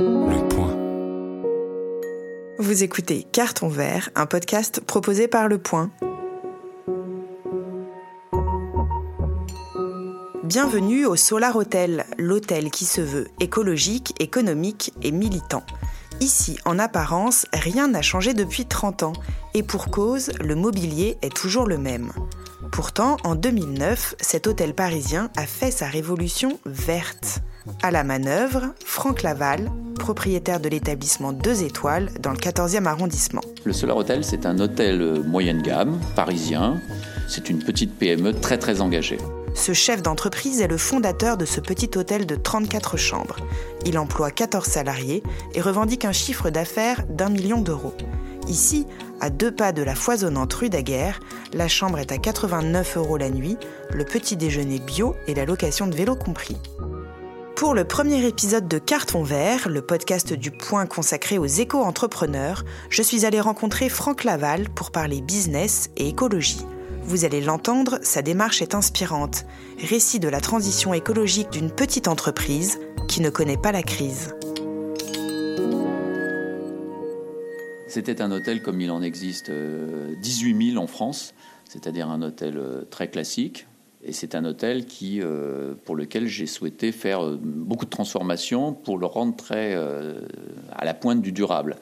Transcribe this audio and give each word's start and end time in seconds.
Le 0.00 0.48
point. 0.48 0.74
Vous 2.58 2.82
écoutez 2.82 3.26
Carton 3.32 3.68
Vert, 3.68 4.08
un 4.14 4.24
podcast 4.24 4.80
proposé 4.80 5.28
par 5.28 5.46
Le 5.46 5.58
Point. 5.58 5.90
Bienvenue 10.42 11.04
au 11.04 11.16
Solar 11.16 11.54
Hotel, 11.54 12.06
l'hôtel 12.16 12.70
qui 12.70 12.86
se 12.86 13.02
veut 13.02 13.28
écologique, 13.40 14.14
économique 14.20 14.94
et 15.02 15.12
militant. 15.12 15.64
Ici, 16.20 16.58
en 16.64 16.78
apparence, 16.78 17.44
rien 17.52 17.86
n'a 17.86 18.00
changé 18.00 18.32
depuis 18.32 18.64
30 18.64 19.02
ans, 19.02 19.12
et 19.52 19.62
pour 19.62 19.90
cause, 19.90 20.32
le 20.40 20.54
mobilier 20.54 21.18
est 21.20 21.36
toujours 21.36 21.66
le 21.66 21.76
même. 21.76 22.10
Pourtant, 22.72 23.18
en 23.24 23.34
2009, 23.34 24.14
cet 24.18 24.46
hôtel 24.46 24.74
parisien 24.74 25.30
a 25.36 25.44
fait 25.44 25.70
sa 25.70 25.86
révolution 25.86 26.58
verte. 26.64 27.40
À 27.82 27.90
la 27.90 28.04
manœuvre, 28.04 28.74
Franck 28.84 29.22
Laval, 29.22 29.70
propriétaire 30.00 30.58
de 30.58 30.68
l'établissement 30.68 31.32
2 31.32 31.62
étoiles 31.62 32.10
dans 32.20 32.32
le 32.32 32.38
14e 32.38 32.86
arrondissement. 32.86 33.42
Le 33.64 33.72
Solar 33.72 33.96
Hotel, 33.96 34.24
c'est 34.24 34.46
un 34.46 34.58
hôtel 34.58 35.22
moyenne 35.24 35.62
gamme, 35.62 36.00
parisien. 36.16 36.80
C'est 37.28 37.48
une 37.48 37.60
petite 37.60 37.96
PME 37.96 38.32
très 38.32 38.58
très 38.58 38.80
engagée. 38.80 39.18
Ce 39.54 39.72
chef 39.72 40.02
d'entreprise 40.02 40.60
est 40.60 40.68
le 40.68 40.78
fondateur 40.78 41.36
de 41.36 41.44
ce 41.44 41.60
petit 41.60 41.90
hôtel 41.96 42.24
de 42.26 42.34
34 42.34 42.96
chambres. 42.96 43.36
Il 43.84 43.98
emploie 43.98 44.30
14 44.30 44.64
salariés 44.64 45.22
et 45.54 45.60
revendique 45.60 46.04
un 46.04 46.12
chiffre 46.12 46.50
d'affaires 46.50 47.04
d'un 47.08 47.28
million 47.28 47.60
d'euros. 47.60 47.94
Ici, 48.48 48.86
à 49.20 49.28
deux 49.28 49.50
pas 49.50 49.72
de 49.72 49.82
la 49.82 49.94
foisonnante 49.94 50.52
rue 50.54 50.70
Daguerre, 50.70 51.20
la 51.52 51.68
chambre 51.68 51.98
est 51.98 52.10
à 52.10 52.18
89 52.18 52.96
euros 52.96 53.16
la 53.16 53.30
nuit, 53.30 53.56
le 53.92 54.04
petit 54.04 54.36
déjeuner 54.36 54.78
bio 54.78 55.14
et 55.26 55.34
la 55.34 55.44
location 55.44 55.86
de 55.86 55.94
vélo 55.94 56.16
compris. 56.16 56.56
Pour 57.60 57.74
le 57.74 57.84
premier 57.84 58.26
épisode 58.26 58.68
de 58.68 58.78
Carton 58.78 59.22
Vert, 59.22 59.68
le 59.68 59.82
podcast 59.82 60.32
du 60.32 60.50
Point 60.50 60.86
consacré 60.86 61.36
aux 61.36 61.44
éco-entrepreneurs, 61.44 62.64
je 62.88 63.02
suis 63.02 63.26
allée 63.26 63.38
rencontrer 63.38 63.90
Franck 63.90 64.24
Laval 64.24 64.70
pour 64.70 64.90
parler 64.90 65.20
business 65.20 65.90
et 65.98 66.08
écologie. 66.08 66.64
Vous 67.02 67.26
allez 67.26 67.42
l'entendre, 67.42 67.98
sa 68.00 68.22
démarche 68.22 68.62
est 68.62 68.74
inspirante. 68.74 69.44
Récit 69.78 70.20
de 70.20 70.28
la 70.28 70.40
transition 70.40 70.94
écologique 70.94 71.50
d'une 71.50 71.70
petite 71.70 72.08
entreprise 72.08 72.78
qui 73.08 73.20
ne 73.20 73.28
connaît 73.28 73.58
pas 73.58 73.72
la 73.72 73.82
crise. 73.82 74.34
C'était 77.88 78.22
un 78.22 78.32
hôtel 78.32 78.62
comme 78.62 78.80
il 78.80 78.90
en 78.90 79.02
existe 79.02 79.50
18 79.50 80.72
000 80.72 80.82
en 80.82 80.86
France, 80.86 81.34
c'est-à-dire 81.68 82.08
un 82.08 82.22
hôtel 82.22 82.56
euh, 82.56 82.86
très 82.90 83.10
classique. 83.10 83.66
Et 84.02 84.12
c'est 84.12 84.34
un 84.34 84.44
hôtel 84.44 84.86
qui, 84.86 85.20
euh, 85.20 85.74
pour 85.84 85.94
lequel 85.94 86.26
j'ai 86.26 86.46
souhaité 86.46 86.90
faire 86.90 87.24
euh, 87.24 87.38
beaucoup 87.40 87.84
de 87.84 87.90
transformations 87.90 88.72
pour 88.72 88.98
le 88.98 89.06
rendre 89.06 89.36
très 89.36 89.74
à 89.74 90.84
la 90.84 90.94
pointe 90.94 91.20
du 91.20 91.32
durable. 91.32 91.76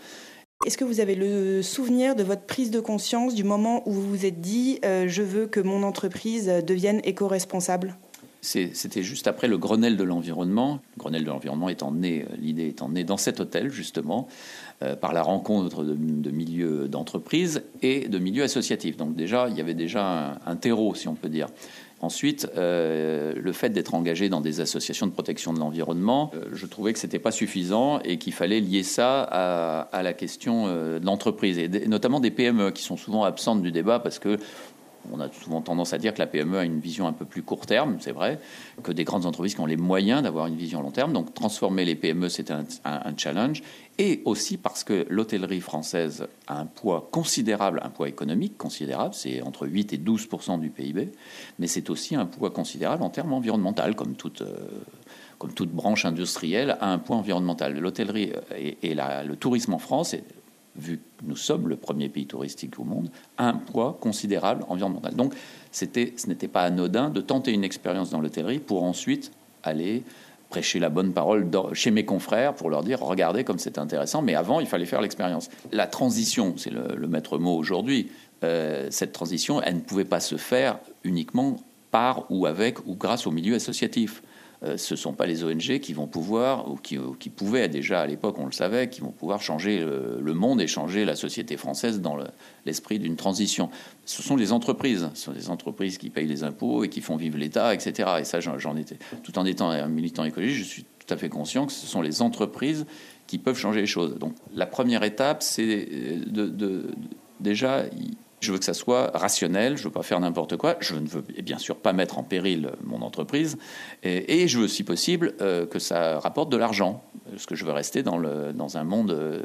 Est-ce 0.66 0.76
que 0.76 0.84
vous 0.84 0.98
avez 0.98 1.14
le 1.14 1.62
souvenir 1.62 2.16
de 2.16 2.24
votre 2.24 2.42
prise 2.42 2.72
de 2.72 2.80
conscience 2.80 3.34
du 3.34 3.44
moment 3.44 3.88
où 3.88 3.92
vous 3.92 4.08
vous 4.08 4.26
êtes 4.26 4.40
dit 4.40 4.80
je 4.82 5.22
veux 5.22 5.46
que 5.46 5.60
mon 5.60 5.84
entreprise 5.84 6.48
devienne 6.66 7.00
éco-responsable? 7.04 7.96
C'était 8.40 9.02
juste 9.02 9.26
après 9.26 9.48
le 9.48 9.58
Grenelle 9.58 9.96
de 9.96 10.04
l'environnement. 10.04 10.80
Le 10.96 11.00
Grenelle 11.00 11.24
de 11.24 11.28
l'environnement 11.28 11.68
étant 11.68 11.90
né, 11.90 12.24
l'idée 12.38 12.68
étant 12.68 12.88
née 12.88 13.02
dans 13.02 13.16
cet 13.16 13.40
hôtel 13.40 13.70
justement, 13.70 14.28
euh, 14.82 14.94
par 14.94 15.12
la 15.12 15.22
rencontre 15.22 15.82
de, 15.82 16.30
milieux 16.30 16.88
d'entreprise 16.88 17.62
et 17.82 18.08
de 18.08 18.18
milieux 18.18 18.44
associatifs. 18.44 18.96
Donc 18.96 19.16
déjà, 19.16 19.48
il 19.48 19.56
y 19.56 19.60
avait 19.60 19.74
déjà 19.74 20.38
un, 20.46 20.56
terreau, 20.56 20.94
si 20.94 21.08
on 21.08 21.14
peut 21.14 21.28
dire. 21.28 21.48
Ensuite, 22.00 22.48
euh, 22.56 23.34
le 23.36 23.52
fait 23.52 23.70
d'être 23.70 23.94
engagé 23.94 24.28
dans 24.28 24.40
des 24.40 24.60
associations 24.60 25.06
de 25.06 25.12
protection 25.12 25.52
de 25.52 25.58
l'environnement, 25.58 26.30
euh, 26.34 26.44
je 26.52 26.66
trouvais 26.66 26.92
que 26.92 26.98
c'était 26.98 27.18
pas 27.18 27.32
suffisant 27.32 27.98
et 28.00 28.18
qu'il 28.18 28.32
fallait 28.32 28.60
lier 28.60 28.84
ça 28.84 29.22
à, 29.22 30.02
la 30.02 30.12
question 30.12 30.68
de 30.68 31.04
l'entreprise 31.04 31.58
et 31.58 31.68
notamment 31.88 32.20
des 32.20 32.30
PME 32.30 32.70
qui 32.70 32.82
sont 32.82 32.96
souvent 32.96 33.24
absentes 33.24 33.62
du 33.62 33.72
débat 33.72 33.98
parce 33.98 34.18
que 34.18 34.38
on 35.12 35.20
a 35.20 35.30
souvent 35.32 35.60
tendance 35.60 35.92
à 35.92 35.98
dire 35.98 36.14
que 36.14 36.18
la 36.18 36.26
PME 36.26 36.58
a 36.58 36.64
une 36.64 36.80
vision 36.80 37.06
un 37.06 37.12
peu 37.12 37.24
plus 37.24 37.42
court 37.42 37.66
terme, 37.66 37.96
c'est 38.00 38.12
vrai, 38.12 38.40
que 38.82 38.92
des 38.92 39.04
grandes 39.04 39.26
entreprises 39.26 39.54
qui 39.54 39.60
ont 39.60 39.66
les 39.66 39.76
moyens 39.76 40.22
d'avoir 40.22 40.46
une 40.46 40.56
vision 40.56 40.82
long 40.82 40.90
terme. 40.90 41.12
Donc 41.12 41.34
transformer 41.34 41.84
les 41.84 41.94
PME, 41.94 42.28
c'est 42.28 42.50
un, 42.50 42.64
challenge. 43.16 43.62
Et 43.98 44.22
aussi 44.24 44.56
parce 44.58 44.84
que 44.84 45.06
l'hôtellerie 45.10 45.60
française 45.60 46.28
a 46.46 46.60
un 46.60 46.66
poids 46.66 47.08
considérable, 47.10 47.80
un 47.82 47.90
poids 47.90 48.08
économique 48.08 48.56
considérable, 48.56 49.14
c'est 49.14 49.42
entre 49.42 49.66
8 49.66 49.92
et 49.92 49.98
12% 49.98 50.60
du 50.60 50.70
PIB, 50.70 51.10
mais 51.58 51.66
c'est 51.66 51.90
aussi 51.90 52.14
un 52.14 52.26
poids 52.26 52.50
considérable 52.50 53.02
en 53.02 53.10
termes 53.10 53.32
environnementaux, 53.32 53.94
comme 53.96 54.14
toute... 54.14 54.42
Euh, 54.42 54.68
comme 55.38 55.52
toute 55.52 55.70
branche 55.70 56.04
industrielle, 56.04 56.76
a 56.80 56.92
un 56.92 56.98
poids 56.98 57.14
environnemental. 57.14 57.78
L'hôtellerie 57.78 58.32
et, 58.82 58.94
le 58.94 59.34
tourisme 59.36 59.72
en 59.72 59.78
France, 59.78 60.16
vu 60.76 60.98
que 60.98 61.24
nous 61.24 61.36
sommes 61.36 61.68
le 61.68 61.76
premier 61.76 62.08
pays 62.08 62.26
touristique 62.26 62.78
au 62.78 62.84
monde, 62.84 63.10
un 63.36 63.54
poids 63.54 63.98
considérable 64.00 64.64
environnemental. 64.68 65.14
Donc, 65.14 65.34
c'était, 65.72 66.14
ce 66.16 66.28
n'était 66.28 66.48
pas 66.48 66.62
anodin 66.62 67.10
de 67.10 67.20
tenter 67.20 67.52
une 67.52 67.64
expérience 67.64 68.10
dans 68.10 68.20
l'hôtellerie 68.20 68.60
pour 68.60 68.84
ensuite 68.84 69.32
aller 69.62 70.02
prêcher 70.48 70.78
la 70.78 70.88
bonne 70.88 71.12
parole 71.12 71.50
chez 71.74 71.90
mes 71.90 72.04
confrères 72.04 72.54
pour 72.54 72.70
leur 72.70 72.82
dire 72.82 73.00
regardez 73.00 73.44
comme 73.44 73.58
c'est 73.58 73.78
intéressant, 73.78 74.22
mais 74.22 74.34
avant 74.34 74.60
il 74.60 74.66
fallait 74.66 74.86
faire 74.86 75.00
l'expérience. 75.00 75.50
La 75.72 75.86
transition, 75.86 76.54
c'est 76.56 76.70
le, 76.70 77.06
maître 77.06 77.38
mot 77.38 77.56
aujourd'hui, 77.56 78.10
euh, 78.44 78.86
cette 78.90 79.12
transition, 79.12 79.60
elle 79.62 79.76
ne 79.76 79.80
pouvait 79.80 80.04
pas 80.04 80.20
se 80.20 80.36
faire 80.36 80.78
uniquement 81.04 81.56
par 81.90 82.24
ou 82.30 82.46
avec 82.46 82.86
ou 82.86 82.94
grâce 82.94 83.26
au 83.26 83.30
milieu 83.30 83.54
associatif. 83.54 84.22
Euh, 84.64 84.76
ce 84.76 84.94
ne 84.94 84.96
sont 84.96 85.12
pas 85.12 85.26
les 85.26 85.44
ONG 85.44 85.78
qui 85.78 85.92
vont 85.92 86.06
pouvoir, 86.06 86.70
ou 86.70 86.76
qui, 86.76 86.98
pouvaient 87.30 87.68
déjà 87.68 88.00
à 88.00 88.06
l'époque, 88.06 88.36
on 88.38 88.46
le 88.46 88.52
savait, 88.52 88.88
qui 88.88 89.00
vont 89.00 89.12
pouvoir 89.12 89.40
changer 89.40 89.78
le, 89.78 90.34
monde 90.34 90.60
et 90.60 90.66
changer 90.66 91.04
la 91.04 91.16
société 91.16 91.56
française 91.56 92.00
dans 92.00 92.16
l'esprit 92.66 92.98
d'une 92.98 93.16
transition. 93.16 93.70
Ce 94.04 94.22
sont 94.22 94.36
les 94.36 94.52
entreprises, 94.52 95.08
ce 95.14 95.24
sont 95.24 95.32
les 95.32 95.50
entreprises 95.50 95.98
qui 95.98 96.10
payent 96.10 96.26
les 96.26 96.42
impôts 96.42 96.84
et 96.84 96.88
qui 96.88 97.00
font 97.00 97.16
vivre 97.16 97.38
l'État, 97.38 97.72
etc. 97.74 98.08
Et 98.20 98.24
ça, 98.24 98.40
j'en 98.40 98.76
étais, 98.76 98.98
tout 99.22 99.38
en 99.38 99.44
étant 99.44 99.70
un 99.70 99.88
militant 99.88 100.24
écologiste, 100.24 100.58
je 100.58 100.64
suis 100.64 100.84
tout 100.84 101.14
à 101.14 101.16
fait 101.16 101.28
conscient 101.28 101.66
que 101.66 101.72
ce 101.72 101.86
sont 101.86 102.02
les 102.02 102.20
entreprises 102.20 102.86
qui 103.26 103.38
peuvent 103.38 103.58
changer 103.58 103.80
les 103.80 103.86
choses. 103.86 104.18
Donc 104.18 104.34
la 104.54 104.66
première 104.66 105.04
étape, 105.04 105.42
c'est 105.42 105.86
de, 106.26 106.46
de, 106.46 106.86
déjà 107.40 107.84
je 108.40 108.52
veux 108.52 108.58
que 108.58 108.64
ça 108.64 108.74
soit 108.74 109.10
rationnel, 109.14 109.76
je 109.76 109.84
veux 109.84 109.90
pas 109.90 110.02
faire 110.02 110.20
n'importe 110.20 110.56
quoi, 110.56 110.76
je 110.80 110.94
ne 110.94 111.06
veux 111.06 111.22
bien 111.42 111.58
sûr 111.58 111.76
pas 111.76 111.92
mettre 111.92 112.18
en 112.18 112.22
péril 112.22 112.70
mon 112.84 113.02
entreprise, 113.02 113.58
et, 114.02 114.46
je 114.48 114.58
veux 114.58 114.68
si 114.68 114.84
possible 114.84 115.34
euh, 115.40 115.66
que 115.66 115.78
ça 115.78 116.18
rapporte 116.20 116.50
de 116.50 116.56
l'argent, 116.56 117.02
parce 117.30 117.46
que 117.46 117.54
je 117.54 117.64
veux 117.64 117.72
rester 117.72 118.02
dans, 118.02 118.18
le, 118.18 118.52
dans 118.52 118.76
un 118.76 118.84
monde 118.84 119.10
euh, 119.10 119.42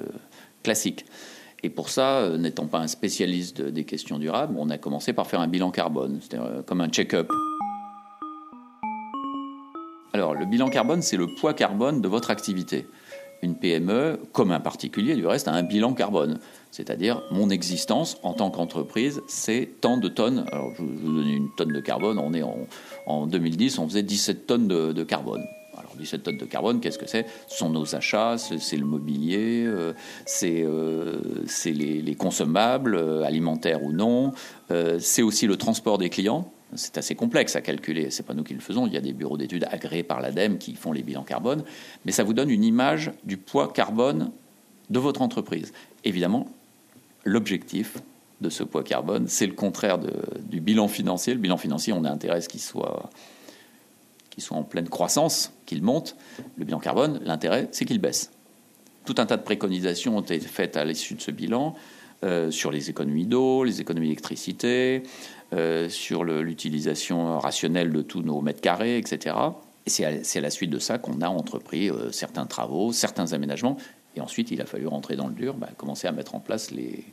classique. 0.61 1.05
Et 1.63 1.69
pour 1.69 1.89
ça, 1.89 2.19
euh, 2.19 2.37
n'étant 2.37 2.67
pas 2.67 2.79
un 2.79 2.87
spécialiste 2.87 3.61
des 3.61 3.83
questions 3.83 4.19
durables, 4.19 4.55
on 4.57 4.69
a 4.69 4.77
commencé 4.77 5.13
par 5.13 5.27
faire 5.27 5.39
un 5.39 5.47
bilan 5.47 5.71
carbone, 5.71 6.19
c'était 6.21 6.37
comme 6.65 6.81
un 6.81 6.89
check-up. 6.89 7.29
Alors, 10.15 10.35
le 10.35 10.45
bilan 10.45 10.69
carbone, 10.69 11.01
c'est 11.01 11.17
le 11.17 11.25
poids 11.25 11.55
carbone 11.55 11.99
de 11.99 12.07
votre 12.07 12.29
activité. 12.29 12.85
Une 13.43 13.55
PME, 13.55 14.21
comme 14.31 14.53
un 14.53 14.61
particulier 14.61 15.15
du 15.15 15.27
reste, 15.27 15.49
a 15.49 15.51
un 15.51 15.63
bilan 15.63 15.93
carbone. 15.93 16.39
C'est-à-dire, 16.71 17.21
mon 17.29 17.49
existence 17.49 18.17
en 18.23 18.31
tant 18.31 18.49
qu'entreprise, 18.49 19.21
c'est 19.27 19.69
tant 19.81 19.97
de 19.97 20.07
tonnes. 20.07 20.45
Alors, 20.49 20.71
je 20.77 20.81
vous 20.81 21.11
donner 21.11 21.33
une 21.33 21.49
tonne 21.57 21.73
de 21.73 21.79
carbone. 21.81 22.19
On 22.19 22.33
est 22.33 22.41
en, 23.05 23.27
2010, 23.27 23.79
on 23.79 23.87
faisait 23.89 24.01
17 24.01 24.47
tonnes 24.47 24.69
de, 24.69 25.03
carbone. 25.03 25.43
Alors, 25.77 25.91
17 25.99 26.23
tonnes 26.23 26.37
de 26.37 26.45
carbone, 26.45 26.79
qu'est-ce 26.79 26.97
que 26.97 27.05
c'est? 27.05 27.25
Ce 27.47 27.57
sont 27.57 27.69
nos 27.69 27.95
achats, 27.95 28.37
c'est 28.37 28.77
le 28.77 28.85
mobilier, 28.85 29.65
euh, 29.65 29.91
c'est 30.25 30.63
euh, 30.63 31.19
les, 31.65 32.01
les, 32.01 32.15
consommables, 32.15 32.95
euh, 32.95 33.23
alimentaires 33.23 33.83
ou 33.83 33.91
non. 33.91 34.31
c'est 34.99 35.21
aussi 35.21 35.47
le 35.47 35.57
transport 35.57 35.97
des 35.97 36.09
clients. 36.09 36.49
C'est 36.75 36.97
assez 36.97 37.15
complexe 37.15 37.55
à 37.55 37.61
calculer. 37.61 38.09
C'est 38.11 38.23
pas 38.23 38.33
nous 38.33 38.43
qui 38.43 38.53
le 38.53 38.59
faisons. 38.59 38.87
Il 38.87 38.93
y 38.93 38.97
a 38.97 39.01
des 39.01 39.13
bureaux 39.13 39.37
d'études 39.37 39.67
agréés 39.69 40.03
par 40.03 40.21
l'ADEME 40.21 40.57
qui 40.57 40.75
font 40.75 40.91
les 40.91 41.03
bilans 41.03 41.23
carbone. 41.23 41.63
Mais 42.05 42.11
ça 42.11 42.23
vous 42.23 42.33
donne 42.33 42.49
une 42.49 42.63
image 42.63 43.11
du 43.23 43.37
poids 43.37 43.71
carbone 43.71 44.31
de 44.89 44.99
votre 44.99 45.21
entreprise. 45.21 45.73
Évidemment, 46.03 46.47
l'objectif 47.23 47.97
de 48.41 48.49
ce 48.49 48.63
poids 48.63 48.83
carbone. 48.83 49.27
C'est 49.27 49.47
le 49.47 49.53
contraire 49.53 49.97
du 49.97 50.61
bilan 50.61 50.87
financier. 50.87 51.33
Le 51.33 51.39
bilan 51.39 51.57
financier, 51.57 51.93
on 51.93 52.03
a 52.03 52.11
intérêt 52.11 52.37
à 52.37 52.41
ce 52.41 52.49
qu'il 52.49 52.59
soit, 52.59 53.09
soit 54.37 54.57
en 54.57 54.63
pleine 54.63 54.89
croissance, 54.89 55.53
qu'il 55.65 55.81
monte. 55.81 56.15
Le 56.57 56.65
bilan 56.65 56.79
carbone, 56.79 57.19
l'intérêt, 57.23 57.69
c'est 57.71 57.85
qu'il 57.85 57.99
baisse. 57.99 58.31
Tout 59.05 59.15
un 59.17 59.25
tas 59.25 59.37
de 59.37 59.43
préconisations 59.43 60.17
ont 60.17 60.21
été 60.21 60.39
faites 60.39 60.77
à 60.77 60.85
l'issue 60.85 61.15
de 61.15 61.21
ce 61.21 61.31
bilan 61.31 61.75
euh, 62.23 62.51
sur 62.51 62.71
les 62.71 62.89
économies 62.89 63.25
d'eau, 63.25 63.65
les 63.65 63.81
économies 63.81 64.07
d'électricité, 64.07 65.03
euh, 65.51 65.89
sur 65.89 66.23
l'utilisation 66.23 67.37
rationnelle 67.37 67.91
de 67.91 68.01
tous 68.01 68.21
nos 68.21 68.39
mètres 68.39 68.61
carrés, 68.61 68.97
etc. 68.97 69.35
Et 69.85 69.89
c'est 69.89 70.05
à, 70.05 70.41
la 70.41 70.49
suite 70.49 70.69
de 70.69 70.79
ça 70.79 70.99
qu'on 70.99 71.19
a 71.19 71.27
entrepris 71.27 71.89
euh, 71.89 72.11
certains 72.11 72.45
travaux, 72.45 72.93
certains 72.93 73.33
aménagements 73.33 73.75
et 74.15 74.21
ensuite, 74.21 74.51
il 74.51 74.61
a 74.61 74.65
fallu 74.65 74.85
rentrer 74.85 75.15
dans 75.15 75.27
le 75.27 75.33
dur, 75.33 75.55
bah, 75.55 75.69
commencer 75.75 76.07
à 76.07 76.11
mettre 76.11 76.35
en 76.35 76.39
place 76.39 76.69
les, 76.69 77.03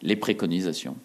les 0.00 0.16
préconisations. 0.16 0.96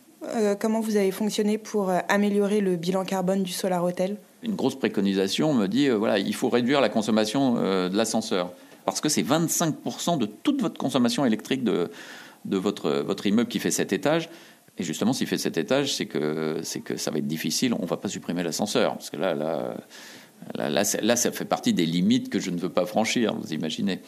Comment 0.61 0.79
vous 0.79 0.95
avez 0.95 1.11
fonctionné 1.11 1.57
pour 1.57 1.91
améliorer 2.07 2.61
le 2.61 2.77
bilan 2.77 3.03
carbone 3.03 3.43
du 3.43 3.51
Solar 3.51 3.83
Hotel? 3.83 4.15
Une 4.41 4.55
grosse 4.55 4.79
préconisation 4.79 5.53
me 5.53 5.67
dit, 5.67 5.89
voilà, 5.89 6.17
il 6.17 6.33
faut 6.33 6.47
réduire 6.47 6.79
la 6.79 6.87
consommation 6.87 7.55
de 7.55 7.93
l'ascenseur. 7.93 8.53
parce 8.85 9.01
que 9.01 9.09
c'est 9.09 9.21
25% 9.21 10.17
de 10.17 10.25
toute 10.25 10.61
votre 10.61 10.77
consommation 10.77 11.25
électrique 11.25 11.65
de, 11.65 11.91
de 12.45 12.57
votre, 12.57 12.91
votre 13.01 13.25
immeuble 13.25 13.49
qui 13.49 13.59
fait 13.59 13.71
cet 13.71 13.93
étage. 13.93 14.29
Et 14.77 14.83
justement, 14.83 15.13
s'il 15.13 15.27
fait 15.27 15.37
cet 15.37 15.57
étage, 15.57 15.93
c'est 15.93 16.07
que, 16.07 16.59
c'est 16.63 16.81
que 16.81 16.97
ça 16.97 17.11
va 17.11 17.19
être 17.19 17.27
difficile. 17.27 17.73
On 17.79 17.85
va 17.85 17.97
pas 17.97 18.07
supprimer 18.07 18.43
l'ascenseur, 18.43 18.93
parce 18.93 19.09
que 19.09 19.17
là, 19.17 19.33
là, 19.35 19.75
là, 20.55 20.69
là, 20.69 21.15
ça 21.15 21.31
fait 21.31 21.45
partie 21.45 21.73
des 21.73 21.85
limites 21.85 22.29
que 22.29 22.39
je 22.39 22.49
ne 22.49 22.57
veux 22.57 22.69
pas 22.69 22.85
franchir, 22.85 23.35
vous 23.35 23.53
imaginez. 23.53 23.99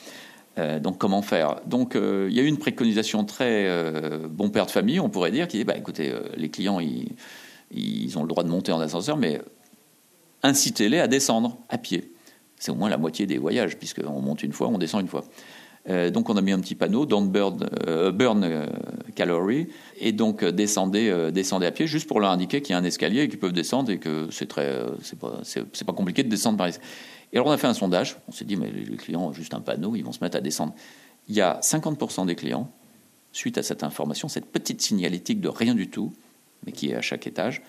Euh, 0.58 0.80
donc 0.80 0.98
comment 0.98 1.22
faire? 1.22 1.62
Donc 1.66 1.96
euh, 1.96 2.28
il 2.30 2.36
y 2.36 2.40
a 2.40 2.44
eu 2.44 2.48
une 2.48 2.58
préconisation 2.58 3.26
très 3.26 3.68
euh, 3.68 4.28
bon 4.30 4.50
père 4.50 4.66
de 4.66 4.72
famille, 4.72 5.00
on 5.00 5.10
pourrait 5.10 5.32
dire, 5.32 5.48
qui 5.48 5.58
dit 5.58 5.66
bah, 5.66 5.78
écoutez, 5.78 6.14
les 6.38 6.50
clients 6.50 6.80
ils, 6.80 7.10
ils, 7.72 8.18
ont 8.18 8.22
le 8.22 8.28
droit 8.28 8.44
de 8.44 8.50
monter 8.50 8.72
en 8.72 8.80
ascenseur, 8.80 9.18
mais 9.18 9.42
incitez-les 10.44 11.00
à 11.00 11.08
descendre 11.08 11.58
à 11.70 11.78
pied. 11.78 12.12
C'est 12.58 12.72
au 12.72 12.76
moins 12.76 12.90
la 12.90 12.98
moitié 12.98 13.26
des 13.28 13.38
voyages, 13.38 13.78
puisqu'on 13.78 14.22
monte 14.22 14.44
une 14.44 14.54
fois, 14.54 14.70
on 14.70 14.78
descend 14.78 15.02
une 15.02 15.10
fois. 15.10 15.26
Donc 15.88 16.30
on 16.30 16.38
a 16.38 16.42
mis 16.42 16.52
un 16.52 16.60
petit 16.60 16.76
panneau, 16.76 17.06
don't 17.06 17.30
burn, 17.30 17.58
burn 18.14 18.68
calorie, 19.16 19.68
et 20.00 20.12
donc 20.12 20.44
descendez, 20.44 21.30
descendez 21.32 21.68
à 21.68 21.72
pied, 21.72 21.86
juste 21.86 22.08
pour 22.08 22.20
leur 22.20 22.32
indiquer 22.32 22.62
qu'il 22.62 22.74
y 22.74 22.76
a 22.76 22.80
un 22.80 22.84
escalier 22.84 23.22
et 23.22 23.30
qu'ils 23.30 23.40
peuvent 23.40 23.54
descendre 23.54 23.92
et 23.92 24.00
que 24.00 24.28
c'est 24.32 24.48
très, 24.48 24.82
c'est 25.04 25.20
pas, 25.20 25.42
pas 25.86 25.94
compliqué 25.94 26.24
de 26.24 26.30
descendre 26.30 26.58
par 26.58 26.68
ici. 26.68 26.80
Et 27.34 27.38
alors 27.38 27.48
on 27.48 27.52
a 27.52 27.58
fait 27.58 27.68
un 27.68 27.74
sondage, 27.74 28.18
on 28.28 28.32
s'est 28.32 28.46
dit, 28.46 28.56
mais 28.56 28.72
les 28.72 28.98
clients 28.98 29.28
ont 29.28 29.34
juste 29.34 29.54
un 29.54 29.60
panneau, 29.60 29.96
ils 29.96 30.04
vont 30.04 30.12
se 30.12 30.24
mettre 30.24 30.38
à 30.38 30.42
descendre. 30.42 30.74
Il 31.28 31.36
y 31.36 31.42
a 31.42 31.60
50% 31.62 32.26
des 32.26 32.36
clients, 32.36 32.72
suite 33.32 33.58
à 33.58 33.64
cette 33.64 33.84
information, 33.84 34.28
cette 34.28 34.46
petite 34.46 34.82
signalétique 34.82 35.42
de 35.42 35.50
rien 35.50 35.76
du 35.76 35.90
tout, 35.90 36.14
mais 36.66 36.72
qui 36.72 36.90
est 36.90 36.96
à 36.96 37.02
chaque 37.02 37.28
étage, 37.28 37.62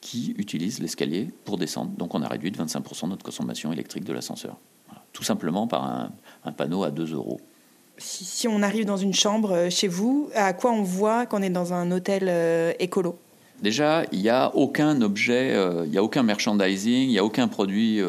qui 0.00 0.34
utilisent 0.38 0.80
l'escalier 0.80 1.28
pour 1.44 1.58
descendre. 1.58 1.92
Donc 1.92 2.14
on 2.14 2.22
a 2.22 2.28
réduit 2.28 2.50
de 2.50 2.56
25% 2.56 3.08
notre 3.08 3.24
consommation 3.24 3.72
électrique 3.72 4.04
de 4.04 4.12
l'ascenseur. 4.12 4.58
Tout 5.12 5.22
simplement 5.22 5.66
par 5.66 5.84
un, 6.44 6.52
panneau 6.52 6.84
à 6.84 6.90
2 6.90 7.12
euros. 7.12 7.40
Si, 8.02 8.48
on 8.48 8.62
arrive 8.62 8.84
dans 8.84 8.96
une 8.96 9.14
chambre 9.14 9.52
euh, 9.52 9.70
chez 9.70 9.86
vous, 9.86 10.28
à 10.34 10.52
quoi 10.52 10.72
on 10.72 10.82
voit 10.82 11.24
qu'on 11.26 11.40
est 11.40 11.50
dans 11.50 11.72
un 11.72 11.90
hôtel 11.92 12.24
euh, 12.28 12.72
écolo? 12.80 13.16
Déjà, 13.62 14.02
il 14.10 14.20
n'y 14.20 14.28
a 14.28 14.50
aucun 14.56 15.00
objet, 15.02 15.52
euh, 15.54 15.82
il 15.84 15.92
n'y 15.92 15.98
a 15.98 16.02
aucun 16.02 16.24
merchandising, 16.24 17.04
il 17.04 17.08
n'y 17.10 17.18
a 17.18 17.24
aucun 17.24 17.46
produit. 17.46 18.00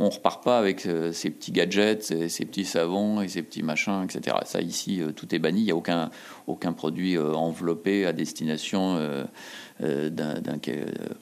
Euh, 0.00 0.04
on 0.04 0.08
repart 0.08 0.42
pas 0.42 0.58
avec 0.58 0.86
euh, 0.86 1.12
ces 1.12 1.30
petits 1.30 1.52
gadgets, 1.52 2.02
ces, 2.28 2.44
petits 2.44 2.64
savons 2.64 3.20
et 3.20 3.28
ces 3.28 3.42
petits 3.42 3.62
machins, 3.62 4.04
etc. 4.04 4.36
Ça, 4.44 4.60
ici, 4.60 5.00
tout 5.16 5.34
est 5.34 5.38
banni. 5.38 5.60
Il 5.60 5.64
n'y 5.64 5.72
a 5.72 5.76
aucun, 5.76 6.72
produit 6.72 7.18
enveloppé 7.18 8.06
à 8.06 8.12
destination 8.12 8.98
d'un 9.80 10.58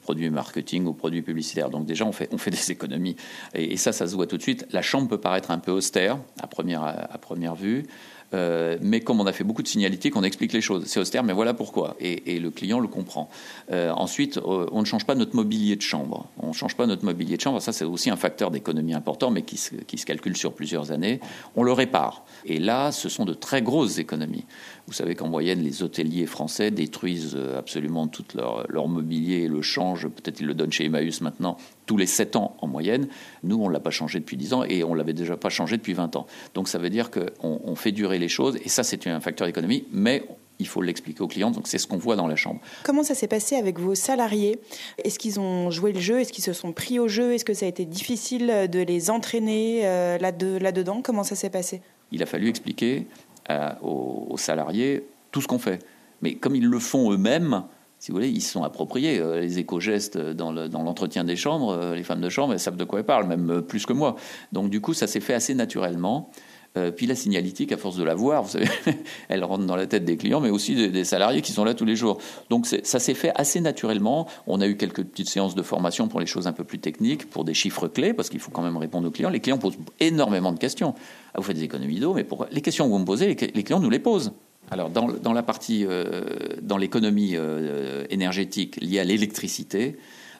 produit 0.01 0.29
marketing 0.29 0.85
ou 0.85 0.93
produit 0.93 1.21
publicitaire. 1.21 1.69
Donc 1.69 1.85
déjà, 1.85 2.05
on 2.05 2.11
fait, 2.11 2.49
des 2.49 2.71
économies. 2.71 3.15
Et, 3.53 3.77
ça, 3.77 3.91
ça 3.91 4.07
se 4.07 4.15
voit 4.15 4.27
tout 4.27 4.37
de 4.37 4.41
suite. 4.41 4.65
La 4.71 4.81
chambre 4.81 5.07
peut 5.07 5.19
paraître 5.19 5.51
un 5.51 5.59
peu 5.59 5.71
austère 5.71 6.17
à 6.41 6.47
première 6.47 7.55
vue. 7.55 7.85
Euh, 8.33 8.77
mais 8.81 9.01
comme 9.01 9.19
on 9.19 9.25
a 9.25 9.33
fait 9.33 9.43
beaucoup 9.43 9.63
de 9.63 9.67
signalétique, 9.67 10.15
on 10.15 10.23
explique 10.23 10.53
les 10.53 10.61
choses. 10.61 10.85
C'est 10.85 10.99
austère, 10.99 11.23
mais 11.23 11.33
voilà 11.33 11.53
pourquoi. 11.53 11.95
Et, 11.99 12.39
le 12.39 12.49
client 12.49 12.79
le 12.79 12.87
comprend. 12.87 13.29
Euh, 13.71 13.91
ensuite, 13.91 14.37
euh, 14.37 14.67
on 14.71 14.81
ne 14.81 14.85
change 14.85 15.05
pas 15.05 15.15
notre 15.15 15.35
mobilier 15.35 15.75
de 15.75 15.81
chambre. 15.81 16.27
On 16.39 16.49
ne 16.49 16.53
change 16.53 16.75
pas 16.75 16.85
notre 16.87 17.05
mobilier 17.05 17.37
de 17.37 17.41
chambre. 17.41 17.61
Ça, 17.61 17.71
c'est 17.71 17.85
aussi 17.85 18.09
un 18.09 18.15
facteur 18.15 18.51
d'économie 18.51 18.93
important, 18.93 19.31
mais 19.31 19.43
qui 19.43 19.57
se, 19.57 20.05
calcule 20.05 20.35
sur 20.35 20.53
plusieurs 20.53 20.91
années. 20.91 21.19
On 21.55 21.63
le 21.63 21.71
répare. 21.71 22.25
Et 22.45 22.59
là, 22.59 22.91
ce 22.91 23.07
sont 23.07 23.25
de 23.25 23.33
très 23.33 23.61
grosses 23.61 23.99
économies. 23.99 24.45
Vous 24.87 24.93
savez 24.93 25.15
qu'en 25.15 25.29
moyenne, 25.29 25.63
les 25.63 25.83
hôteliers 25.83 26.25
français 26.25 26.71
détruisent 26.71 27.37
absolument 27.57 28.07
tout 28.07 28.25
leur, 28.35 28.87
mobilier 28.87 29.43
et 29.43 29.47
le 29.47 29.61
changent. 29.61 30.07
Peut-être 30.09 30.41
ils 30.41 30.47
le 30.47 30.53
donnent 30.53 30.71
chez 30.71 30.85
Emmaüs 30.85 31.21
maintenant 31.21 31.57
tous 31.85 31.97
les 31.97 32.05
7 32.05 32.35
ans 32.35 32.55
en 32.61 32.67
moyenne. 32.67 33.07
Nous, 33.43 33.57
on 33.61 33.67
ne 33.67 33.73
l'a 33.73 33.79
pas 33.79 33.89
changé 33.89 34.19
depuis 34.19 34.37
10 34.37 34.53
ans 34.53 34.63
et 34.63 34.83
on 34.83 34.93
l'avait 34.93 35.13
déjà 35.13 35.37
pas 35.37 35.49
changé 35.49 35.77
depuis 35.77 35.93
20 35.93 36.15
ans. 36.15 36.25
Donc 36.53 36.67
ça 36.67 36.79
veut 36.79 36.89
dire 36.89 37.11
qu'on 37.11 37.59
on 37.63 37.75
fait 37.75 37.91
durer 37.91 38.19
les 38.19 38.29
choses 38.29 38.57
et 38.63 38.69
ça, 38.69 38.83
c'est 38.83 39.07
un 39.07 39.19
facteur 39.19 39.47
d'économie, 39.47 39.85
mais 39.91 40.25
il 40.59 40.67
faut 40.67 40.81
l'expliquer 40.81 41.21
aux 41.21 41.27
clients. 41.27 41.51
Donc 41.51 41.67
c'est 41.67 41.77
ce 41.77 41.87
qu'on 41.87 41.97
voit 41.97 42.15
dans 42.15 42.27
la 42.27 42.35
chambre. 42.35 42.61
Comment 42.83 43.03
ça 43.03 43.15
s'est 43.15 43.27
passé 43.27 43.55
avec 43.55 43.79
vos 43.79 43.95
salariés? 43.95 44.59
Est-ce 45.03 45.19
qu'ils 45.19 45.39
ont 45.39 45.71
joué 45.71 45.91
le 45.93 45.99
jeu? 45.99 46.19
Est-ce 46.19 46.31
qu'ils 46.31 46.43
se 46.43 46.53
sont 46.53 46.71
pris 46.71 46.99
au 46.99 47.07
jeu? 47.07 47.33
Est-ce 47.33 47.45
que 47.45 47.53
ça 47.53 47.65
a 47.65 47.69
été 47.69 47.85
difficile 47.85 48.69
de 48.71 48.79
les 48.79 49.09
entraîner 49.09 49.81
euh, 49.83 50.17
là-dedans? 50.17 51.01
Comment 51.03 51.23
ça 51.23 51.35
s'est 51.35 51.49
passé? 51.49 51.81
Il 52.11 52.21
a 52.21 52.25
fallu 52.25 52.47
expliquer 52.47 53.07
euh, 53.49 53.71
aux, 53.81 54.37
salariés 54.37 55.05
tout 55.31 55.41
ce 55.41 55.47
qu'on 55.47 55.59
fait. 55.59 55.79
Mais 56.21 56.35
comme 56.35 56.55
ils 56.55 56.65
le 56.65 56.79
font 56.79 57.11
eux-mêmes, 57.11 57.63
si 58.03 58.11
vous 58.11 58.17
voulez, 58.17 58.29
ils 58.29 58.41
sont 58.41 58.63
appropriés. 58.63 59.19
Euh, 59.19 59.39
les 59.39 59.59
éco-gestes 59.59 60.17
dans 60.17 60.51
l'entretien 60.51 61.23
des 61.23 61.35
chambres, 61.37 61.93
les 61.95 62.03
femmes 62.03 62.21
de 62.21 62.29
chambre, 62.29 62.53
elles 62.53 62.59
savent 62.59 62.75
de 62.75 62.83
quoi 62.83 62.99
elles 62.99 63.05
parlent, 63.05 63.27
même 63.27 63.61
plus 63.61 63.85
que 63.85 63.93
moi. 63.93 64.15
Donc 64.51 64.69
du 64.69 64.81
coup, 64.81 64.93
ça 64.93 65.07
s'est 65.07 65.21
fait 65.21 65.33
assez 65.33 65.55
naturellement. 65.55 66.29
Euh, 66.75 66.91
puis 66.91 67.05
la 67.05 67.15
signalétique, 67.15 67.71
à 67.71 67.77
force 67.77 67.97
de 67.97 68.03
la 68.03 68.15
voir, 68.15 68.43
vous 68.43 68.49
savez, 68.49 68.67
elle 69.29 69.43
rentre 69.43 69.65
dans 69.65 69.75
la 69.75 69.85
tête 69.85 70.05
des 70.05 70.17
clients, 70.17 70.39
mais 70.39 70.49
aussi 70.49 70.89
des, 70.89 71.03
salariés 71.03 71.41
qui 71.41 71.51
sont 71.51 71.63
là 71.63 71.73
tous 71.73 71.85
les 71.85 71.95
jours. 71.95 72.17
Donc 72.49 72.65
ça 72.65 72.99
s'est 72.99 73.13
fait 73.13 73.31
assez 73.35 73.61
naturellement. 73.61 74.27
On 74.47 74.59
a 74.59 74.67
eu 74.67 74.75
quelques 74.75 75.03
petites 75.03 75.29
séances 75.29 75.53
de 75.53 75.61
formation 75.61 76.07
pour 76.07 76.19
les 76.19 76.25
choses 76.25 76.47
un 76.47 76.53
peu 76.53 76.63
plus 76.63 76.79
techniques, 76.79 77.29
pour 77.29 77.45
des 77.45 77.53
chiffres 77.53 77.87
clés, 77.87 78.13
parce 78.13 78.29
qu'il 78.29 78.39
faut 78.39 78.51
quand 78.51 78.63
même 78.63 78.77
répondre 78.77 79.07
aux 79.07 79.11
clients. 79.11 79.29
Les 79.29 79.39
clients 79.39 79.59
posent 79.59 79.77
énormément 79.99 80.51
de 80.51 80.59
questions. 80.59 80.95
Ah, 81.33 81.37
vous 81.37 81.43
faites 81.43 81.57
des 81.57 81.63
économies 81.63 81.99
d'eau, 81.99 82.13
mais 82.13 82.23
pour 82.23 82.47
les 82.51 82.61
questions 82.61 82.85
que 82.85 82.91
vous 82.91 82.99
me 82.99 83.05
posez, 83.05 83.27
les, 83.27 83.63
clients 83.63 83.79
nous 83.79 83.89
les 83.89 83.99
posent. 83.99 84.33
Alors 84.73 84.89
dans, 84.89 85.33
la 85.33 85.43
partie, 85.43 85.85
euh, 85.85 86.23
dans 86.61 86.77
l'économie 86.77 87.33
euh, 87.35 88.05
énergétique 88.09 88.77
liée 88.81 88.99
à 88.99 89.03
l'électricité, 89.03 89.97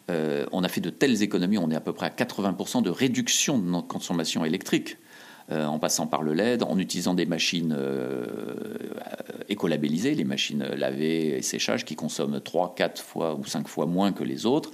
on 0.10 0.64
a 0.64 0.68
fait 0.68 0.82
de 0.82 0.90
telles 0.90 1.24
économies, 1.24 1.58
on 1.58 1.72
est 1.72 1.76
à 1.76 1.80
peu 1.80 1.94
près 1.94 2.08
à 2.08 2.10
80% 2.10 2.82
de 2.82 2.90
réduction 2.90 3.58
de 3.58 3.64
notre 3.64 3.88
consommation 3.88 4.44
électrique. 4.44 4.98
Euh, 5.52 5.66
en 5.66 5.78
passant 5.78 6.08
par 6.08 6.24
le 6.24 6.34
LED, 6.34 6.64
en 6.64 6.80
utilisant 6.80 7.14
des 7.14 7.26
machines 7.26 7.76
euh, 7.78 8.26
écolabellisées, 9.50 10.16
les 10.16 10.24
machines 10.24 10.64
lavées 10.64 11.38
et 11.38 11.42
séchage 11.42 11.84
qui 11.84 11.98
consomment 11.98 12.40
3, 12.40 12.76
4 12.76 13.02
fois 13.02 13.36
ou 13.36 13.46
5 13.46 13.68
fois 13.68 13.86
moins 13.86 14.14
que 14.14 14.24
les 14.24 14.46
autres, 14.46 14.72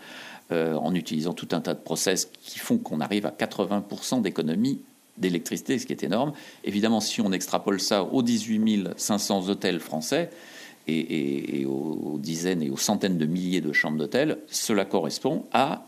euh, 0.51 0.75
en 0.75 0.93
utilisant 0.93 1.33
tout 1.33 1.47
un 1.53 1.61
tas 1.61 1.73
de 1.73 1.79
process 1.79 2.29
qui 2.39 2.59
font 2.59 2.77
qu'on 2.77 2.99
arrive 2.99 3.25
à 3.25 3.31
80% 3.31 4.21
d'économie 4.21 4.79
d'électricité, 5.19 5.77
ce 5.79 5.85
qui 5.85 5.93
est 5.93 6.03
énorme. 6.03 6.33
Évidemment, 6.63 6.99
si 6.99 7.21
on 7.21 7.31
extrapole 7.31 7.79
ça 7.79 8.03
aux 8.03 8.23
18 8.23 8.89
500 8.95 9.49
hôtels 9.49 9.79
français, 9.79 10.29
et, 10.91 11.65
aux 11.65 12.17
dizaines 12.19 12.63
et 12.63 12.69
aux 12.69 12.77
centaines 12.77 13.17
de 13.17 13.25
milliers 13.25 13.61
de 13.61 13.73
chambres 13.73 13.97
d'hôtel, 13.97 14.39
cela 14.47 14.85
correspond 14.85 15.45
à 15.51 15.85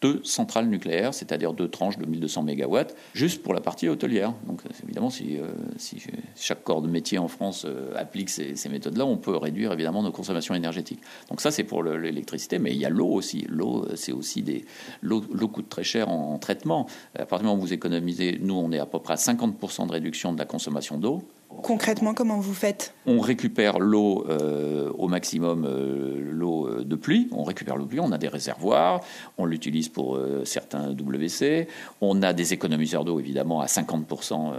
deux 0.00 0.20
centrales 0.22 0.68
nucléaires, 0.68 1.12
c'est-à-dire 1.12 1.52
deux 1.52 1.68
tranches 1.68 1.98
de 1.98 2.06
1200 2.06 2.44
MW, 2.44 2.78
juste 3.14 3.42
pour 3.42 3.52
la 3.52 3.60
partie 3.60 3.88
hôtelière. 3.88 4.32
Donc 4.46 4.60
évidemment, 4.84 5.10
si, 5.10 5.38
euh, 5.38 5.48
si 5.76 6.02
chaque 6.36 6.62
corps 6.62 6.82
de 6.82 6.88
métier 6.88 7.18
en 7.18 7.28
France 7.28 7.64
euh, 7.66 7.92
applique 7.96 8.30
ces, 8.30 8.54
méthodes-là, 8.68 9.04
on 9.04 9.16
peut 9.16 9.36
réduire 9.36 9.72
évidemment 9.72 10.02
nos 10.02 10.12
consommations 10.12 10.54
énergétiques. 10.54 11.00
Donc 11.30 11.40
ça, 11.40 11.50
c'est 11.50 11.64
pour 11.64 11.82
l'électricité, 11.82 12.58
mais 12.58 12.72
il 12.72 12.78
y 12.78 12.84
a 12.84 12.90
l'eau 12.90 13.08
aussi. 13.08 13.46
L'eau, 13.48 13.84
euh, 13.84 13.96
c'est 13.96 14.12
aussi 14.12 14.42
des... 14.42 14.64
L'eau 15.02 15.20
coûte 15.48 15.68
très 15.68 15.84
cher 15.84 16.08
en, 16.08 16.38
traitement. 16.38 16.86
À 17.14 17.26
partir 17.26 17.38
du 17.40 17.44
moment 17.46 17.58
où 17.58 17.60
vous 17.60 17.72
économisez, 17.72 18.38
nous, 18.40 18.54
on 18.54 18.70
est 18.70 18.78
à 18.78 18.86
peu 18.86 19.00
près 19.00 19.14
à 19.14 19.16
50% 19.16 19.88
de 19.88 19.92
réduction 19.92 20.32
de 20.32 20.38
la 20.38 20.44
consommation 20.44 20.98
d'eau. 20.98 21.22
Concrètement, 21.48 22.12
comment 22.12 22.38
vous 22.38 22.54
faites? 22.54 22.94
On 23.06 23.20
récupère 23.20 23.78
l'eau 23.80 24.26
euh, 24.28 24.90
au 24.98 25.08
maximum, 25.08 25.64
euh, 25.66 26.20
l'eau 26.30 26.68
euh, 26.68 26.84
de 26.84 26.94
pluie. 26.94 27.28
On 27.32 27.42
récupère 27.42 27.76
l'eau 27.76 27.84
de 27.84 27.88
pluie, 27.88 28.00
on 28.00 28.12
a 28.12 28.18
des 28.18 28.28
réservoirs, 28.28 29.00
on 29.38 29.46
l'utilise 29.46 29.88
pour 29.88 30.18
certains 30.44 30.90
WC. 30.92 31.66
On 32.00 32.22
a 32.22 32.32
des 32.32 32.52
économiseurs 32.52 33.04
d'eau, 33.04 33.18
évidemment, 33.18 33.60
à 33.60 33.66
50% 33.66 34.52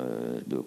de 0.48 0.64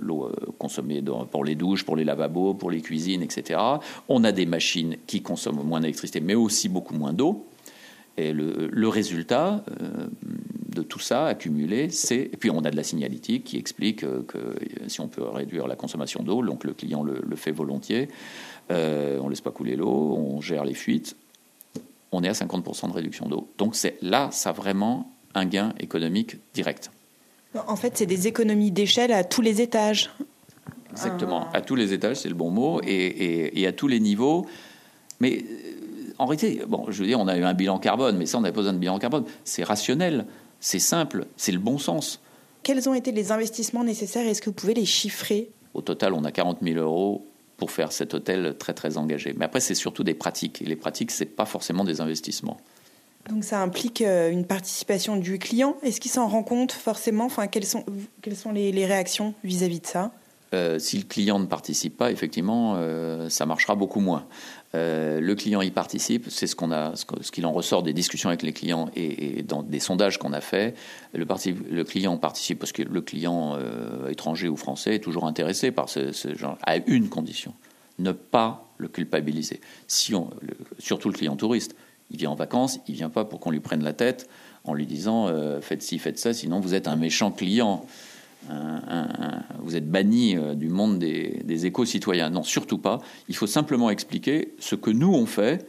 l'eau 0.00 0.30
consommée 0.58 1.02
pour 1.30 1.44
les 1.44 1.54
douches, 1.54 1.84
pour 1.84 1.96
les 1.96 2.04
lavabos, 2.04 2.54
pour 2.54 2.70
les 2.70 2.80
cuisines, 2.80 3.22
etc. 3.22 3.60
On 4.08 4.24
a 4.24 4.32
des 4.32 4.46
machines 4.46 4.96
qui 5.06 5.22
consomment 5.22 5.62
moins 5.62 5.80
d'électricité, 5.80 6.20
mais 6.20 6.34
aussi 6.34 6.68
beaucoup 6.68 6.94
moins 6.94 7.12
d'eau. 7.12 7.46
Et 8.16 8.32
le, 8.32 8.88
résultat 8.88 9.64
de 10.74 10.82
tout 10.82 10.98
ça 10.98 11.26
accumulé, 11.26 11.88
c'est. 11.90 12.16
Et 12.16 12.36
puis 12.36 12.50
on 12.50 12.64
a 12.64 12.70
de 12.70 12.76
la 12.76 12.82
signalétique 12.82 13.44
qui 13.44 13.56
explique 13.56 14.04
euh, 14.04 14.22
que 14.26 14.38
si 14.88 15.00
on 15.00 15.08
peut 15.08 15.22
réduire 15.22 15.66
la 15.66 15.76
consommation 15.76 16.22
d'eau, 16.22 16.42
donc 16.42 16.64
le 16.64 16.74
client 16.74 17.02
le, 17.02 17.36
fait 17.36 17.52
volontiers, 17.52 18.08
euh, 18.70 19.18
on 19.20 19.24
ne 19.24 19.30
laisse 19.30 19.40
pas 19.40 19.50
couler 19.50 19.76
l'eau, 19.76 20.16
on 20.18 20.40
gère 20.40 20.64
les 20.64 20.74
fuites, 20.74 21.16
on 22.12 22.22
est 22.22 22.28
à 22.28 22.32
50% 22.32 22.88
de 22.88 22.92
réduction 22.92 23.28
d'eau. 23.28 23.48
Donc 23.56 23.76
c'est 23.76 23.96
là, 24.02 24.28
ça 24.32 24.50
a 24.50 24.52
vraiment 24.52 25.10
un 25.34 25.46
gain 25.46 25.72
économique 25.80 26.36
direct. 26.52 26.90
En 27.66 27.76
fait, 27.76 27.96
c'est 27.96 28.06
des 28.06 28.26
économies 28.26 28.72
d'échelle 28.72 29.12
à 29.12 29.22
tous 29.22 29.40
les 29.40 29.60
étages. 29.60 30.10
Exactement, 30.90 31.50
à 31.52 31.60
tous 31.60 31.76
les 31.76 31.92
étages, 31.92 32.18
c'est 32.18 32.28
le 32.28 32.34
bon 32.34 32.50
mot, 32.50 32.80
et, 32.84 33.60
et 33.60 33.66
à 33.66 33.72
tous 33.72 33.88
les 33.88 33.98
niveaux. 33.98 34.46
Mais 35.20 35.44
en 36.18 36.26
réalité, 36.26 36.62
bon, 36.66 36.86
je 36.88 37.00
veux 37.00 37.06
dire, 37.06 37.18
on 37.18 37.28
a 37.28 37.36
eu 37.36 37.42
un 37.42 37.54
bilan 37.54 37.78
carbone, 37.78 38.16
mais 38.16 38.26
ça, 38.26 38.38
on 38.38 38.40
n'a 38.40 38.50
pas 38.50 38.56
besoin 38.56 38.72
de 38.72 38.78
bilan 38.78 38.98
carbone. 38.98 39.24
C'est 39.44 39.64
rationnel, 39.64 40.26
c'est 40.64 40.78
simple, 40.78 41.26
c'est 41.36 41.52
le 41.52 41.58
bon 41.58 41.76
sens. 41.76 42.22
Quels 42.62 42.88
ont 42.88 42.94
été 42.94 43.12
les 43.12 43.32
investissements 43.32 43.84
nécessaires 43.84 44.26
Est-ce 44.26 44.40
que 44.40 44.48
vous 44.48 44.54
pouvez 44.54 44.72
les 44.72 44.86
chiffrer? 44.86 45.50
Au 45.74 45.82
total, 45.82 46.14
on 46.14 46.24
a 46.24 46.32
40 46.32 46.60
000 46.62 46.78
euros 46.78 47.26
pour 47.58 47.70
faire 47.70 47.92
cet 47.92 48.14
hôtel 48.14 48.56
très 48.58 48.72
très 48.72 48.96
engagé. 48.96 49.34
Mais 49.36 49.44
après, 49.44 49.60
c'est 49.60 49.74
surtout 49.74 50.04
des 50.04 50.14
pratiques. 50.14 50.62
Et 50.62 50.64
les 50.64 50.74
pratiques, 50.74 51.10
ce 51.10 51.22
n'est 51.22 51.28
pas 51.28 51.44
forcément 51.44 51.84
des 51.84 52.00
investissements. 52.00 52.56
Donc 53.28 53.44
ça 53.44 53.60
implique 53.60 54.00
euh, 54.00 54.30
une 54.30 54.46
participation 54.46 55.16
du 55.16 55.38
client. 55.38 55.76
Est-ce 55.82 56.00
qu'il 56.00 56.10
s'en 56.10 56.28
rend 56.28 56.42
compte 56.42 56.72
forcément? 56.72 57.26
Enfin, 57.26 57.46
Quelles 57.46 57.66
sont, 57.66 57.84
quelles 58.22 58.36
sont 58.36 58.50
les, 58.50 58.86
réactions 58.86 59.34
vis-à-vis 59.44 59.80
de 59.80 59.86
ça? 59.86 60.12
Euh, 60.54 60.78
si 60.78 60.96
le 60.96 61.04
client 61.04 61.38
ne 61.40 61.46
participe 61.46 61.98
pas, 61.98 62.10
effectivement, 62.10 62.76
euh, 62.78 63.28
ça 63.28 63.44
marchera 63.44 63.74
beaucoup 63.74 64.00
moins. 64.00 64.24
Le 64.74 65.34
client 65.34 65.62
y 65.62 65.70
participe, 65.70 66.26
c'est 66.28 66.46
ce 66.46 66.56
qu'on 66.56 66.72
a, 66.72 66.94
ce 66.96 67.30
qu'il 67.30 67.46
en 67.46 67.52
ressort 67.52 67.82
des 67.82 67.92
discussions 67.92 68.28
avec 68.28 68.42
les 68.42 68.52
clients 68.52 68.90
et, 68.96 69.42
dans 69.42 69.62
des 69.62 69.80
sondages 69.80 70.18
qu'on 70.18 70.32
a 70.32 70.40
fait. 70.40 70.74
Le, 71.14 71.82
client 71.84 72.16
participe 72.16 72.58
parce 72.58 72.72
que 72.72 72.82
le 72.82 73.00
client 73.00 73.58
étranger 74.08 74.48
ou 74.48 74.56
français 74.56 74.96
est 74.96 75.00
toujours 75.00 75.26
intéressé 75.26 75.70
par 75.70 75.88
ce, 75.88 76.12
ce 76.12 76.34
genre, 76.34 76.58
à 76.62 76.76
une 76.86 77.08
condition 77.08 77.54
ne 77.98 78.12
pas 78.12 78.68
le 78.76 78.88
culpabiliser. 78.88 79.60
Si 79.86 80.14
on, 80.14 80.30
surtout 80.78 81.08
le 81.08 81.14
client 81.14 81.36
touriste, 81.36 81.76
il 82.10 82.18
vient 82.18 82.30
en 82.30 82.34
vacances, 82.34 82.80
il 82.88 82.94
vient 82.94 83.10
pas 83.10 83.24
pour 83.24 83.40
qu'on 83.40 83.50
lui 83.50 83.60
prenne 83.60 83.82
la 83.82 83.92
tête 83.92 84.28
en 84.64 84.74
lui 84.74 84.86
disant 84.86 85.28
euh, 85.28 85.60
faites 85.60 85.82
ci, 85.82 85.98
faites 85.98 86.18
ça, 86.18 86.32
sinon 86.32 86.60
vous 86.60 86.74
êtes 86.74 86.88
un 86.88 86.96
méchant 86.96 87.30
client. 87.30 87.86
Vous 89.62 89.76
êtes 89.76 89.90
banni 89.90 90.36
euh, 90.36 90.54
du 90.54 90.68
monde 90.68 90.98
des, 90.98 91.40
des 91.44 91.66
éco-citoyens. 91.66 92.30
Non, 92.30 92.42
surtout 92.42 92.78
pas. 92.78 92.98
Il 93.28 93.36
faut 93.36 93.46
simplement 93.46 93.90
expliquer 93.90 94.54
ce 94.58 94.74
que 94.74 94.90
nous 94.90 95.12
on 95.12 95.26
fait 95.26 95.66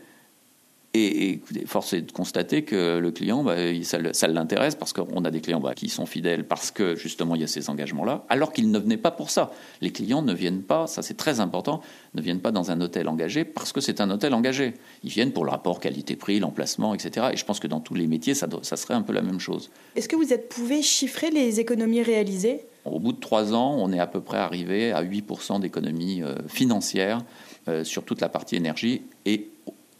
et, 0.96 1.42
force 1.66 1.94
est 1.94 2.02
de 2.02 2.12
constater 2.12 2.64
que 2.64 2.98
le 2.98 3.12
client, 3.12 3.44
bah, 3.44 3.56
ça, 3.84 4.28
l'intéresse 4.28 4.75
parce 4.75 4.94
qu'on 4.94 5.24
a 5.25 5.32
des 5.32 5.42
clients 5.42 5.60
bah, 5.60 5.74
qui 5.74 5.90
sont 5.90 6.06
fidèles 6.06 6.46
parce 6.46 6.72
que 6.72 6.96
justement 6.96 7.36
il 7.36 7.42
y 7.42 7.44
a 7.44 7.48
ces 7.48 7.70
engagements-là, 7.70 8.25
alors 8.30 8.54
qu'ils 8.54 8.72
ne 8.72 8.80
venaient 8.80 8.98
pas 8.98 9.12
pour 9.12 9.30
ça. 9.30 9.52
Les 9.82 9.92
clients 9.92 10.22
ne 10.22 10.34
viennent 10.34 10.64
pas, 10.64 10.88
ça 10.88 11.02
c'est 11.02 11.18
très 11.18 11.40
important, 11.40 11.82
ne 12.14 12.22
viennent 12.22 12.40
pas 12.40 12.52
dans 12.52 12.72
un 12.72 12.82
hôtel 12.82 13.08
engagé 13.08 13.46
parce 13.46 13.72
que 13.72 13.82
c'est 13.82 14.02
un 14.02 14.10
hôtel 14.10 14.34
engagé. 14.34 14.74
Ils 15.04 15.12
viennent 15.12 15.32
pour 15.32 15.46
le 15.46 15.52
rapport 15.52 15.80
qualité-prix, 15.80 16.40
l'emplacement, 16.40 16.94
etc. 16.94 17.28
Et 17.34 17.38
je 17.38 17.46
pense 17.46 17.60
que 17.60 17.68
dans 17.68 17.80
tous 17.80 17.96
les 17.96 18.08
métiers, 18.08 18.34
ça, 18.34 18.48
ça 18.62 18.78
serait 18.78 18.94
un 18.94 19.02
peu 19.02 19.14
la 19.14 19.22
même 19.22 19.40
chose. 19.40 19.70
Est-ce 19.96 20.08
que 20.08 20.16
vous 20.16 20.34
êtes, 20.34 20.50
pouvez 20.50 20.82
chiffrer 20.82 21.30
les 21.30 21.60
économies 21.60 22.04
réalisées? 22.04 22.66
Au 22.86 23.00
bout 23.00 23.14
de 23.14 23.20
trois 23.20 23.54
ans, 23.54 23.75
on 23.80 23.92
est 23.92 24.00
à 24.00 24.06
peu 24.06 24.22
près 24.22 24.38
arrivé 24.38 24.92
à 24.92 25.04
8% 25.04 25.60
d'économies 25.60 26.22
euh, 26.22 26.36
financières 26.48 27.22
euh, 27.68 27.84
sur 27.84 28.04
toute 28.04 28.22
la 28.22 28.30
partie 28.30 28.56
énergie 28.56 29.02
et 29.25 29.50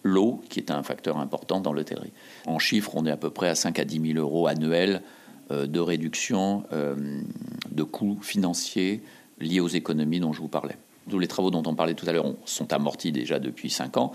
l'eau, 0.06 0.42
qui 0.50 0.60
est 0.60 0.72
un 0.72 0.84
facteur 0.84 1.18
important 1.18 1.60
dans 1.60 1.74
l'hôtellerie. 1.74 2.14
En 2.46 2.60
chiffres, 2.60 2.92
on 2.94 3.06
est 3.08 3.12
à 3.12 3.18
peu 3.18 3.32
près 3.32 3.50
à 3.50 3.56
5 3.56 3.80
à 3.80 3.86
10 3.86 4.14
000 4.14 4.20
euros 4.20 4.48
annuels 4.48 5.02
euh, 5.52 5.66
de 5.66 5.80
réduction 5.80 6.64
euh, 6.72 6.96
de 7.72 7.84
coûts 7.84 8.20
financiers 8.22 9.02
liés 9.40 9.60
aux 9.60 9.68
économies 9.68 10.20
dont 10.20 10.32
je 10.32 10.42
vous 10.42 10.48
parlais. 10.48 10.78
Tous 11.10 11.18
les 11.18 11.28
travaux 11.28 11.50
dont 11.50 11.64
on 11.66 11.74
parlait 11.74 11.96
tout 11.96 12.08
à 12.08 12.14
l'heure 12.14 12.34
sont 12.46 12.72
amortis 12.72 13.12
déjà 13.12 13.40
depuis 13.40 13.72
5 13.72 13.98
ans. 13.98 14.12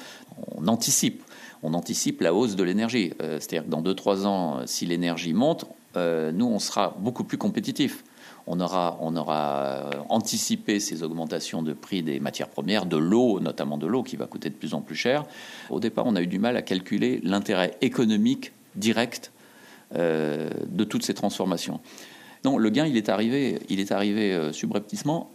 On 0.57 0.69
anticipe. 0.69 1.25
On 1.65 1.75
anticipe 1.75 2.21
la 2.21 2.33
hausse 2.33 2.55
de 2.55 2.63
l'énergie. 2.63 3.13
Euh, 3.21 3.39
c'est-à-dire 3.41 3.65
que 3.65 3.71
dans 3.71 3.83
2-3 3.83 4.27
ans, 4.27 4.61
si 4.67 4.87
l'énergie 4.87 5.35
monte, 5.35 5.67
nous, 5.97 6.47
on 6.47 6.61
sera 6.61 6.97
beaucoup 7.01 7.25
plus 7.25 7.37
compétitifs 7.37 8.05
on 8.53 8.59
aura, 8.59 8.99
on 9.01 9.15
aura 9.15 9.63
euh, 9.63 9.91
anticipé 10.09 10.81
ces 10.81 11.05
augmentations 11.05 11.63
de 11.63 11.73
prix 11.73 12.03
des 12.03 12.19
matières 12.19 12.49
premières, 12.49 12.85
de 12.85 12.97
l'eau, 12.97 13.39
notamment 13.39 13.79
de 13.79 13.87
l'eau, 13.87 14.03
qui 14.03 14.17
va 14.17 14.27
coûter 14.27 14.51
de 14.51 14.57
plus 14.57 14.75
en 14.75 14.81
plus 14.81 14.97
cher. 14.97 15.25
Au 15.71 15.79
départ, 15.79 16.05
on 16.07 16.17
a 16.17 16.21
eu 16.21 16.27
du 16.27 16.41
mal 16.41 16.57
à 16.57 16.63
calculer 16.63 17.21
l'intérêt 17.23 17.77
économique 17.81 18.51
direct 18.75 19.31
euh, 19.95 20.51
de 20.67 20.83
toutes 20.83 21.05
ces 21.05 21.15
transformations. 21.15 21.81
Non, 22.45 22.59
le 22.59 22.71
gain, 22.71 22.87
il 22.87 22.97
est 22.97 23.09
arrivé, 23.09 23.61
il 23.69 23.79
est 23.79 23.93
arrivé 23.93 24.33
euh, 24.33 24.53
subrepticement 24.53 25.31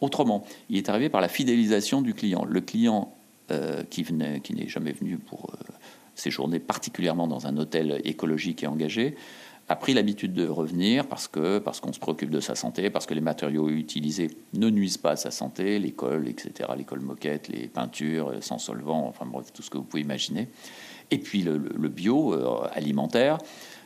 autrement. 0.00 0.44
Il 0.68 0.78
est 0.78 0.88
arrivé 0.88 1.08
par 1.08 1.20
la 1.20 1.28
fidélisation 1.28 2.02
du 2.02 2.14
client. 2.14 2.44
Le 2.44 2.60
client 2.60 3.12
qui, 3.90 4.04
qui 4.04 4.54
n'est 4.54 4.68
jamais 4.68 4.92
venu 4.92 5.18
pour 5.18 5.50
séjourner 6.14 6.60
particulièrement 6.60 7.26
dans 7.26 7.48
un 7.48 7.56
hôtel 7.56 8.00
écologique 8.04 8.62
et 8.62 8.68
engagé, 8.68 9.16
a 9.70 9.76
pris 9.76 9.94
l'habitude 9.94 10.32
de 10.32 10.48
revenir 10.48 11.06
parce 11.06 11.28
que 11.28 11.60
parce 11.60 11.78
qu'on 11.78 11.92
se 11.92 12.00
préoccupe 12.00 12.30
de 12.30 12.40
sa 12.40 12.56
santé, 12.56 12.90
parce 12.90 13.06
que 13.06 13.14
les 13.14 13.20
matériaux 13.20 13.68
utilisés 13.68 14.28
ne 14.52 14.68
nuisent 14.68 14.98
pas 14.98 15.12
à 15.12 15.16
sa 15.16 15.30
santé, 15.30 15.78
l'école, 15.78 16.26
etc., 16.26 16.70
l'école 16.76 16.98
moquette, 17.02 17.46
les 17.46 17.68
peintures 17.68 18.34
sans 18.40 18.58
solvant, 18.58 19.06
enfin 19.06 19.26
bref, 19.26 19.52
tout 19.52 19.62
ce 19.62 19.70
que 19.70 19.78
vous 19.78 19.84
pouvez 19.84 20.02
imaginer. 20.02 20.48
Et 21.12 21.18
puis 21.18 21.42
le, 21.42 21.58
bio 21.88 22.34
euh, 22.34 22.66
alimentaire, 22.72 23.38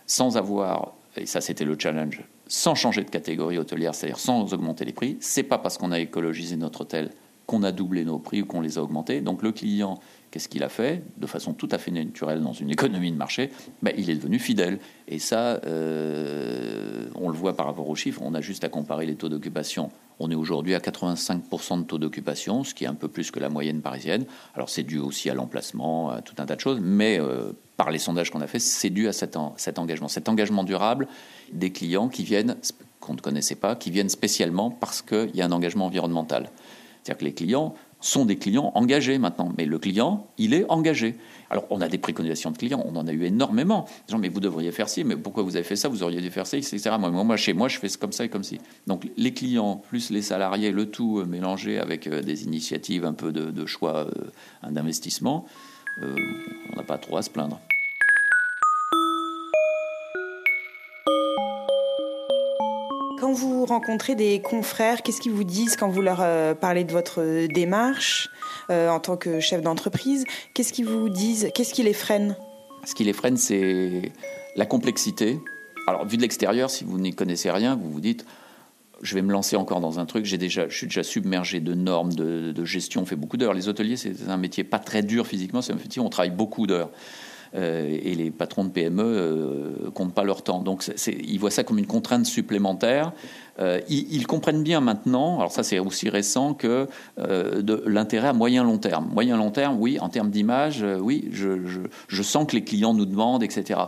sans 0.06 0.38
avoir, 0.38 0.94
et 1.18 1.26
ça 1.26 1.42
c'était 1.42 1.66
le 1.66 1.76
challenge, 1.78 2.24
sans 2.46 2.74
changer 2.74 3.04
de 3.04 3.10
catégorie 3.10 3.58
hôtelière, 3.58 3.94
c'est-à-dire 3.94 4.18
sans 4.18 4.54
augmenter 4.54 4.86
les 4.86 4.94
prix. 4.94 5.18
C'est 5.20 5.42
pas 5.42 5.58
parce 5.58 5.76
qu'on 5.76 5.92
a 5.92 6.00
écologisé 6.00 6.56
notre 6.56 6.80
hôtel 6.80 7.10
qu'on 7.46 7.62
a 7.62 7.72
doublé 7.72 8.04
nos 8.04 8.18
prix 8.18 8.42
ou 8.42 8.46
qu'on 8.46 8.60
les 8.60 8.78
a 8.78 8.82
augmentés. 8.82 9.20
Donc 9.20 9.42
le 9.42 9.52
client 9.52 10.00
Qu'est-ce 10.34 10.48
qu'il 10.48 10.64
a 10.64 10.68
fait? 10.68 11.04
De 11.16 11.28
façon 11.28 11.52
tout 11.52 11.68
à 11.70 11.78
fait 11.78 11.92
naturelle 11.92 12.40
dans 12.40 12.52
une 12.52 12.68
économie 12.68 13.12
de 13.12 13.16
marché, 13.16 13.52
ben, 13.82 13.94
il 13.96 14.10
est 14.10 14.16
devenu 14.16 14.40
fidèle. 14.40 14.80
Et 15.06 15.20
ça, 15.20 15.60
euh, 15.64 17.06
on 17.14 17.28
le 17.28 17.36
voit 17.36 17.56
par 17.56 17.66
rapport 17.66 17.88
aux 17.88 17.94
chiffres, 17.94 18.20
on 18.20 18.34
a 18.34 18.40
juste 18.40 18.64
à 18.64 18.68
comparer 18.68 19.06
les 19.06 19.14
taux 19.14 19.28
d'occupation. 19.28 19.92
On 20.18 20.32
est 20.32 20.34
aujourd'hui 20.34 20.74
à 20.74 20.80
85% 20.80 21.78
de 21.78 21.84
taux 21.84 21.98
d'occupation, 21.98 22.64
ce 22.64 22.74
qui 22.74 22.82
est 22.82 22.88
un 22.88 22.94
peu 22.94 23.06
plus 23.06 23.30
que 23.30 23.38
la 23.38 23.48
moyenne 23.48 23.80
parisienne. 23.80 24.24
Alors 24.56 24.70
c'est 24.70 24.82
dû 24.82 24.98
aussi 24.98 25.30
à 25.30 25.34
l'emplacement, 25.34 26.10
à 26.10 26.20
tout 26.20 26.34
un 26.38 26.46
tas 26.46 26.56
de 26.56 26.60
choses, 26.60 26.80
mais 26.82 27.20
euh, 27.20 27.52
par 27.76 27.92
les 27.92 28.00
sondages 28.00 28.32
qu'on 28.32 28.40
a 28.40 28.48
fait, 28.48 28.58
c'est 28.58 28.90
dû 28.90 29.06
à 29.06 29.12
cet 29.12 29.36
engagement. 29.78 30.08
Cet 30.08 30.28
engagement 30.28 30.64
durable 30.64 31.06
des 31.52 31.70
clients 31.70 32.08
qui 32.08 32.24
viennent, 32.24 32.56
qu'on 32.98 33.14
ne 33.14 33.20
connaissait 33.20 33.54
pas, 33.54 33.76
qui 33.76 33.92
viennent 33.92 34.08
spécialement 34.08 34.68
parce 34.68 35.00
qu'il 35.00 35.30
y 35.36 35.42
a 35.42 35.46
un 35.46 35.52
engagement 35.52 35.86
environnemental. 35.86 36.50
C'est-à-dire 37.04 37.18
que 37.18 37.24
les 37.26 37.34
clients 37.34 37.74
sont 38.00 38.24
des 38.24 38.36
clients 38.36 38.72
engagés 38.74 39.18
maintenant. 39.18 39.52
Mais 39.56 39.66
le 39.66 39.78
client, 39.78 40.26
il 40.38 40.54
est 40.54 40.64
engagé. 40.70 41.16
Alors, 41.50 41.66
on 41.70 41.80
a 41.80 41.88
des 41.88 41.98
préconisations 41.98 42.50
de 42.50 42.56
clients, 42.56 42.82
on 42.86 42.96
en 42.96 43.06
a 43.06 43.12
eu 43.12 43.24
énormément. 43.24 43.86
Gens, 44.08 44.18
mais 44.18 44.28
vous 44.28 44.40
devriez 44.40 44.72
faire 44.72 44.88
ci, 44.88 45.04
mais 45.04 45.16
pourquoi 45.16 45.42
vous 45.42 45.56
avez 45.56 45.64
fait 45.64 45.76
ça, 45.76 45.88
vous 45.88 46.02
auriez 46.02 46.20
dû 46.20 46.30
faire 46.30 46.46
ça, 46.46 46.56
etc. 46.56 46.90
Moi, 46.98 47.10
moi 47.10 47.36
chez 47.36 47.52
moi, 47.52 47.68
je 47.68 47.78
fais 47.78 47.88
comme 47.98 48.12
ça 48.12 48.24
et 48.24 48.28
comme 48.28 48.44
ci. 48.44 48.58
Donc, 48.86 49.06
les 49.16 49.32
clients 49.32 49.76
plus 49.76 50.10
les 50.10 50.22
salariés, 50.22 50.70
le 50.70 50.90
tout 50.90 51.18
euh, 51.18 51.24
mélangé 51.24 51.78
avec 51.78 52.06
euh, 52.06 52.22
des 52.22 52.44
initiatives 52.44 53.04
un 53.04 53.12
peu 53.12 53.32
de, 53.32 53.66
choix 53.66 54.06
euh, 54.06 54.70
d'investissement, 54.70 55.46
on 56.02 56.76
n'a 56.76 56.82
pas 56.82 56.98
trop 56.98 57.16
à 57.16 57.22
se 57.22 57.30
plaindre. 57.30 57.60
Quand 63.18 63.32
vous 63.32 63.64
rencontrez 63.64 64.16
des 64.16 64.40
confrères, 64.40 65.02
qu'est-ce 65.02 65.20
qu'ils 65.20 65.32
vous 65.32 65.44
disent 65.44 65.76
quand 65.76 65.88
vous 65.88 66.02
leur 66.02 66.18
euh, 66.20 66.54
parlez 66.54 66.84
de 66.84 66.92
votre 66.92 67.46
démarche 67.46 68.28
euh, 68.70 68.88
en 68.88 68.98
tant 68.98 69.16
que 69.16 69.40
chef 69.40 69.62
d'entreprise? 69.62 70.24
Qu'est-ce 70.52 70.72
qu'ils 70.72 70.86
vous 70.86 71.08
disent? 71.08 71.48
Qu'est-ce 71.54 71.72
qui 71.72 71.82
les 71.82 71.92
freine? 71.92 72.36
Ce 72.84 72.94
qui 72.94 73.04
les 73.04 73.12
freine, 73.12 73.36
c'est 73.36 74.12
la 74.56 74.66
complexité. 74.66 75.38
Alors, 75.86 76.06
vu 76.06 76.16
de 76.16 76.22
l'extérieur, 76.22 76.70
si 76.70 76.84
vous 76.84 76.98
n'y 76.98 77.14
connaissez 77.14 77.50
rien, 77.50 77.76
vous 77.76 77.90
vous 77.90 78.00
dites 78.00 78.24
je 79.02 79.14
vais 79.14 79.22
me 79.22 79.32
lancer 79.32 79.56
encore 79.56 79.80
dans 79.80 79.98
un 79.98 80.06
truc. 80.06 80.24
Déjà, 80.36 80.68
je 80.68 80.76
suis 80.76 80.86
déjà 80.86 81.02
submergé 81.02 81.60
de 81.60 81.74
normes, 81.74 82.14
de, 82.14 82.52
de 82.52 82.64
gestion. 82.64 83.02
On 83.02 83.06
fait 83.06 83.16
beaucoup 83.16 83.36
d'heures. 83.36 83.52
Les 83.52 83.68
hôteliers, 83.68 83.96
c'est 83.96 84.14
un 84.28 84.38
métier 84.38 84.64
pas 84.64 84.78
très 84.78 85.02
dur 85.02 85.26
physiquement. 85.26 85.60
C'est 85.60 85.72
un 85.72 85.76
métier 85.76 86.00
où 86.00 86.06
on 86.06 86.10
travaille 86.10 86.30
beaucoup 86.30 86.66
d'heures. 86.66 86.90
Euh, 87.54 87.98
et 88.02 88.14
les 88.14 88.30
patrons 88.30 88.64
de 88.64 88.70
PME 88.70 89.02
euh, 89.04 89.90
comptent 89.94 90.14
pas 90.14 90.24
leur 90.24 90.42
temps. 90.42 90.60
Donc 90.60 90.84
ils 91.06 91.38
voient 91.38 91.52
ça 91.52 91.62
comme 91.62 91.78
une 91.78 91.86
contrainte 91.86 92.26
supplémentaire. 92.26 93.12
Euh, 93.60 93.80
ils, 93.88 94.26
comprennent 94.26 94.64
bien 94.64 94.80
maintenant, 94.80 95.38
alors 95.38 95.52
ça 95.52 95.62
c'est 95.62 95.78
aussi 95.78 96.08
récent, 96.08 96.54
que 96.54 96.88
l'intérêt 97.86 98.28
à 98.28 98.32
moyen 98.32 98.64
long 98.64 98.78
terme. 98.78 99.08
Moyen 99.12 99.36
long 99.36 99.52
terme, 99.52 99.76
oui, 99.78 100.00
en 100.00 100.08
termes 100.08 100.30
d'image, 100.30 100.84
oui, 101.00 101.28
je, 101.30 102.22
sens 102.22 102.46
que 102.48 102.56
les 102.56 102.64
clients 102.64 102.94
nous 102.94 103.06
demandent, 103.06 103.44
etc. 103.44 103.80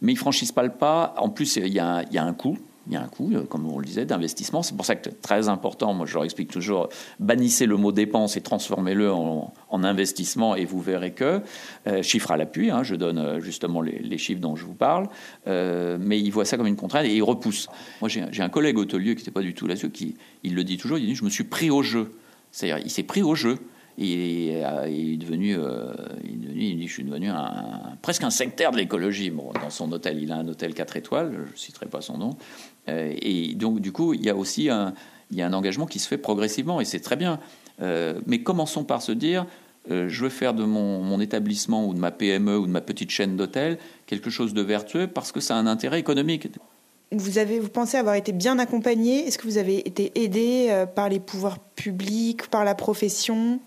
Mais 0.00 0.12
ils 0.12 0.18
franchissent 0.18 0.52
pas 0.52 0.62
le 0.62 0.70
pas. 0.70 1.14
En 1.18 1.30
plus, 1.30 1.56
il 1.56 1.72
y 1.72 1.80
a 1.80 2.24
un 2.24 2.34
coût 2.34 2.56
il 2.88 2.94
y 2.94 2.96
a 2.96 3.02
un 3.02 3.08
coût, 3.08 3.30
euh, 3.32 3.44
comme 3.44 3.70
on 3.70 3.78
le 3.78 3.84
disait, 3.84 4.04
d'investissement. 4.04 4.62
C'est 4.62 4.76
pour 4.76 4.86
ça 4.86 4.96
que 4.96 5.10
très 5.10 5.48
important, 5.48 5.92
moi 5.94 6.06
je 6.06 6.14
leur 6.14 6.24
explique 6.24 6.50
toujours, 6.50 6.88
bannissez 7.20 7.66
le 7.66 7.76
mot 7.76 7.92
dépense 7.92 8.36
et 8.36 8.40
transformez-le 8.40 9.12
en, 9.12 9.52
investissement 9.70 10.56
et 10.56 10.64
vous 10.64 10.80
verrez 10.80 11.12
que, 11.12 11.40
euh, 11.86 12.02
chiffre 12.02 12.32
à 12.32 12.36
l'appui, 12.36 12.70
hein, 12.70 12.82
je 12.82 12.96
donne 12.96 13.18
euh, 13.18 13.40
justement 13.40 13.80
les, 13.80 14.18
chiffres 14.18 14.40
dont 14.40 14.56
je 14.56 14.64
vous 14.64 14.74
parle, 14.74 15.08
mais 15.46 16.18
ils 16.18 16.30
voient 16.30 16.44
ça 16.44 16.56
comme 16.56 16.66
une 16.66 16.76
contrainte 16.76 17.06
et 17.06 17.14
ils 17.14 17.22
repoussent. 17.22 17.68
Moi 18.00 18.08
j'ai 18.08 18.42
un 18.42 18.48
collègue 18.48 18.76
hôtelier 18.76 19.14
qui 19.14 19.20
n'était 19.20 19.30
pas 19.30 19.42
du 19.42 19.54
tout 19.54 19.68
là-dessus, 19.68 19.90
qui 19.90 20.16
il 20.42 20.56
le 20.56 20.64
dit 20.64 20.76
toujours, 20.76 20.98
il 20.98 21.06
dit 21.06 21.14
je 21.14 21.24
me 21.24 21.30
suis 21.30 21.44
pris 21.44 21.70
au 21.70 21.82
jeu. 21.82 22.12
C'est-à-dire 22.50 22.84
il 22.84 22.90
s'est 22.90 23.04
pris 23.04 23.22
au 23.22 23.36
jeu. 23.36 23.58
Il 24.00 24.52
est 24.52 25.16
devenu, 25.16 25.56
il, 26.24 26.76
dit, 26.78 26.86
je 26.86 26.92
suis 26.92 27.02
devenu 27.02 27.30
presque 28.00 28.22
un 28.22 28.30
sectaire 28.30 28.70
de 28.70 28.76
l'écologie. 28.76 29.32
Dans 29.60 29.70
son 29.70 29.90
hôtel, 29.90 30.22
il 30.22 30.30
a 30.30 30.36
un 30.36 30.46
hôtel 30.46 30.72
4 30.72 30.96
étoiles, 30.96 31.32
je 31.32 31.52
ne 31.52 31.56
citerai 31.56 31.86
pas 31.86 32.00
son 32.00 32.16
nom, 32.16 32.36
euh, 32.88 33.14
et 33.20 33.54
donc, 33.54 33.80
du 33.80 33.92
coup, 33.92 34.14
il 34.14 34.24
y 34.24 34.30
a 34.30 34.36
aussi 34.36 34.70
un, 34.70 34.94
il 35.30 35.42
engagement 35.44 35.86
qui 35.86 35.98
se 35.98 36.08
fait 36.08 36.18
progressivement, 36.18 36.80
et 36.80 36.84
c'est 36.84 37.00
très 37.00 37.16
bien. 37.16 37.38
Euh, 37.80 38.20
mais 38.26 38.42
commençons 38.42 38.84
par 38.84 39.02
se 39.02 39.12
dire, 39.12 39.46
euh, 39.90 40.08
je 40.08 40.24
veux 40.24 40.30
faire 40.30 40.54
de 40.54 40.64
mon, 40.64 41.20
établissement 41.20 41.86
ou 41.86 41.94
de 41.94 41.98
ma 41.98 42.10
PME 42.10 42.58
ou 42.58 42.66
de 42.66 42.72
ma 42.72 42.80
petite 42.80 43.10
chaîne 43.10 43.36
d'hôtels 43.36 43.78
quelque 44.06 44.30
chose 44.30 44.54
de 44.54 44.62
vertueux 44.62 45.06
parce 45.06 45.32
que 45.32 45.40
ça 45.40 45.56
a 45.56 45.58
un 45.58 45.66
intérêt 45.66 46.00
économique. 46.00 46.48
Vous, 47.12 47.38
avez, 47.38 47.58
vous 47.58 47.70
pensez 47.70 47.96
avoir 47.96 48.14
été 48.16 48.32
bien 48.32 48.58
accompagné? 48.58 49.26
Est-ce 49.26 49.38
que 49.38 49.46
vous 49.46 49.58
avez 49.58 49.86
été 49.86 50.12
aidé 50.14 50.84
par 50.94 51.08
les 51.08 51.20
pouvoirs 51.20 51.58
publics, 51.58 52.48
par 52.48 52.64
la 52.64 52.74
profession? 52.74 53.60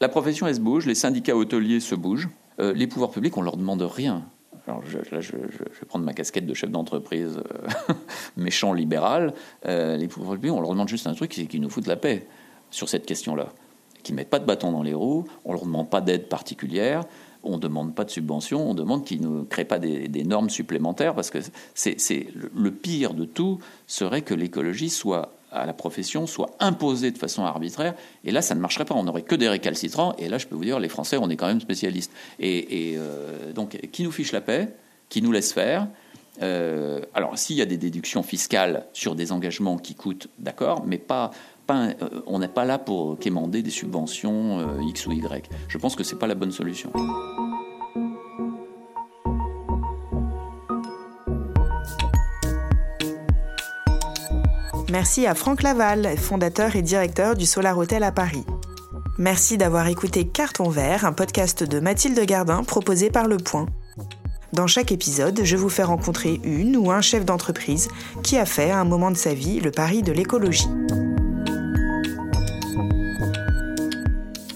La 0.00 0.08
profession, 0.08 0.46
elle 0.46 0.54
se 0.54 0.60
bouge, 0.60 0.86
les 0.86 0.94
syndicats 0.94 1.36
hôteliers 1.36 1.80
se 1.80 1.94
bougent. 1.94 2.28
les 2.58 2.86
pouvoirs 2.86 3.10
publics, 3.10 3.36
on 3.36 3.42
leur 3.42 3.56
demande 3.56 3.82
rien. 3.82 4.24
alors 4.66 4.82
là 5.12 5.20
je, 5.20 5.32
vais 5.36 5.86
prendre 5.88 6.04
ma 6.04 6.12
casquette 6.12 6.46
de 6.46 6.54
chef 6.54 6.70
d'entreprise 6.70 7.40
méchant 8.36 8.72
libéral, 8.72 9.34
les 9.64 10.08
pouvoirs 10.08 10.34
publics, 10.34 10.52
on 10.52 10.60
leur 10.60 10.70
demande 10.70 10.88
juste 10.88 11.06
un 11.06 11.14
truc, 11.14 11.34
c'est 11.34 11.46
qu'ils 11.46 11.60
nous 11.60 11.70
foutent 11.70 11.86
la 11.86 11.96
paix 11.96 12.26
sur 12.70 12.88
cette 12.88 13.06
question-là. 13.06 13.48
Qu'ils 14.02 14.14
ne 14.14 14.20
mettent 14.20 14.30
pas 14.30 14.38
de 14.38 14.46
bâton 14.46 14.72
dans 14.72 14.82
les 14.82 14.94
roues, 14.94 15.24
on 15.44 15.50
ne 15.50 15.54
leur 15.54 15.64
demande 15.64 15.90
pas 15.90 16.00
d'aide 16.00 16.28
particulière, 16.28 17.04
on 17.42 17.56
ne 17.56 17.58
demande 17.58 17.94
pas 17.94 18.04
de 18.04 18.10
subvention, 18.10 18.70
on 18.70 18.74
demande 18.74 19.04
qu'ils 19.04 19.20
ne 19.20 19.42
créent 19.44 19.64
pas 19.64 19.78
des, 19.78 20.24
normes 20.24 20.50
supplémentaires, 20.50 21.14
parce 21.14 21.30
que 21.30 21.38
c'est 21.74 22.26
le 22.34 22.70
pire 22.70 23.14
de 23.14 23.24
tout 23.24 23.58
serait 23.86 24.22
que 24.22 24.34
l'écologie 24.34 24.90
soit 24.90 25.32
à 25.52 25.66
la 25.66 25.72
profession 25.72 26.26
soit 26.26 26.50
imposée 26.60 27.10
de 27.10 27.18
façon 27.18 27.44
arbitraire. 27.44 27.94
Et 28.24 28.30
là, 28.30 28.42
ça 28.42 28.54
ne 28.54 28.60
marcherait 28.60 28.84
pas. 28.84 28.94
On 28.94 29.04
n'aurait 29.04 29.22
que 29.22 29.34
des 29.34 29.48
récalcitrants. 29.48 30.14
Et 30.18 30.28
là, 30.28 30.38
je 30.38 30.46
peux 30.46 30.54
vous 30.54 30.64
dire, 30.64 30.78
les 30.78 30.88
Français, 30.88 31.16
on 31.16 31.28
est 31.30 31.36
quand 31.36 31.46
même 31.46 31.60
spécialistes. 31.60 32.12
Et, 32.38 32.94
euh, 32.96 33.52
donc, 33.52 33.78
qui 33.92 34.02
nous 34.02 34.12
fiche 34.12 34.32
la 34.32 34.40
paix 34.40 34.74
Qui 35.08 35.22
nous 35.22 35.32
laisse 35.32 35.52
faire 35.52 35.88
euh, 36.42 37.00
Alors, 37.14 37.38
s'il 37.38 37.56
y 37.56 37.62
a 37.62 37.66
des 37.66 37.78
déductions 37.78 38.22
fiscales 38.22 38.86
sur 38.92 39.14
des 39.14 39.32
engagements 39.32 39.78
qui 39.78 39.94
coûtent, 39.94 40.28
d'accord, 40.38 40.84
mais 40.86 40.98
pas, 40.98 41.30
pas, 41.66 41.88
euh, 41.88 42.22
on 42.26 42.38
n'est 42.38 42.48
pas 42.48 42.64
là 42.64 42.78
pour 42.78 43.18
quémander 43.18 43.62
des 43.62 43.70
subventions 43.70 44.80
X 44.82 45.06
ou 45.06 45.12
Y. 45.12 45.48
Je 45.68 45.78
pense 45.78 45.96
que 45.96 46.04
ce 46.04 46.14
n'est 46.14 46.18
pas 46.18 46.26
la 46.26 46.34
bonne 46.34 46.52
solution. 46.52 46.92
Merci 54.98 55.28
à 55.28 55.36
Franck 55.36 55.62
Laval, 55.62 56.16
fondateur 56.18 56.74
et 56.74 56.82
directeur 56.82 57.36
du 57.36 57.46
Solar 57.46 57.78
Hotel 57.78 58.02
à 58.02 58.10
Paris. 58.10 58.44
Merci 59.16 59.56
d'avoir 59.56 59.86
écouté 59.86 60.26
Carton 60.26 60.70
Vert, 60.70 61.04
un 61.04 61.12
podcast 61.12 61.62
de 61.62 61.78
Mathilde 61.78 62.18
Gardin 62.26 62.64
proposé 62.64 63.08
par 63.08 63.28
Le 63.28 63.36
Point. 63.36 63.66
Dans 64.52 64.66
chaque 64.66 64.90
épisode, 64.90 65.42
je 65.44 65.56
vous 65.56 65.68
fais 65.68 65.84
rencontrer 65.84 66.40
une 66.42 66.76
ou 66.76 66.90
un 66.90 67.00
chef 67.00 67.24
d'entreprise 67.24 67.86
qui 68.24 68.38
a 68.38 68.44
fait 68.44 68.72
à 68.72 68.80
un 68.80 68.84
moment 68.84 69.12
de 69.12 69.16
sa 69.16 69.34
vie 69.34 69.60
le 69.60 69.70
pari 69.70 70.02
de 70.02 70.10
l'écologie. 70.10 70.66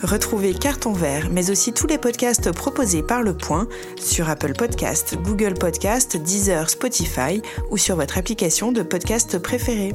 Retrouvez 0.03 0.55
Carton 0.55 0.93
Vert, 0.93 1.29
mais 1.31 1.53
aussi 1.53 1.73
tous 1.73 1.87
les 1.87 1.99
podcasts 1.99 2.51
proposés 2.51 3.05
par 3.05 3.23
Le 3.23 3.37
Point 3.37 3.69
sur 3.97 4.29
Apple 4.29 4.55
Podcast, 4.55 5.17
Google 5.23 5.55
Podcast, 5.55 6.17
Deezer, 6.17 6.69
Spotify 6.69 7.41
ou 7.71 7.77
sur 7.77 7.95
votre 7.95 8.19
application 8.19 8.73
de 8.73 8.83
podcast 8.83 9.39
préférée. 9.39 9.93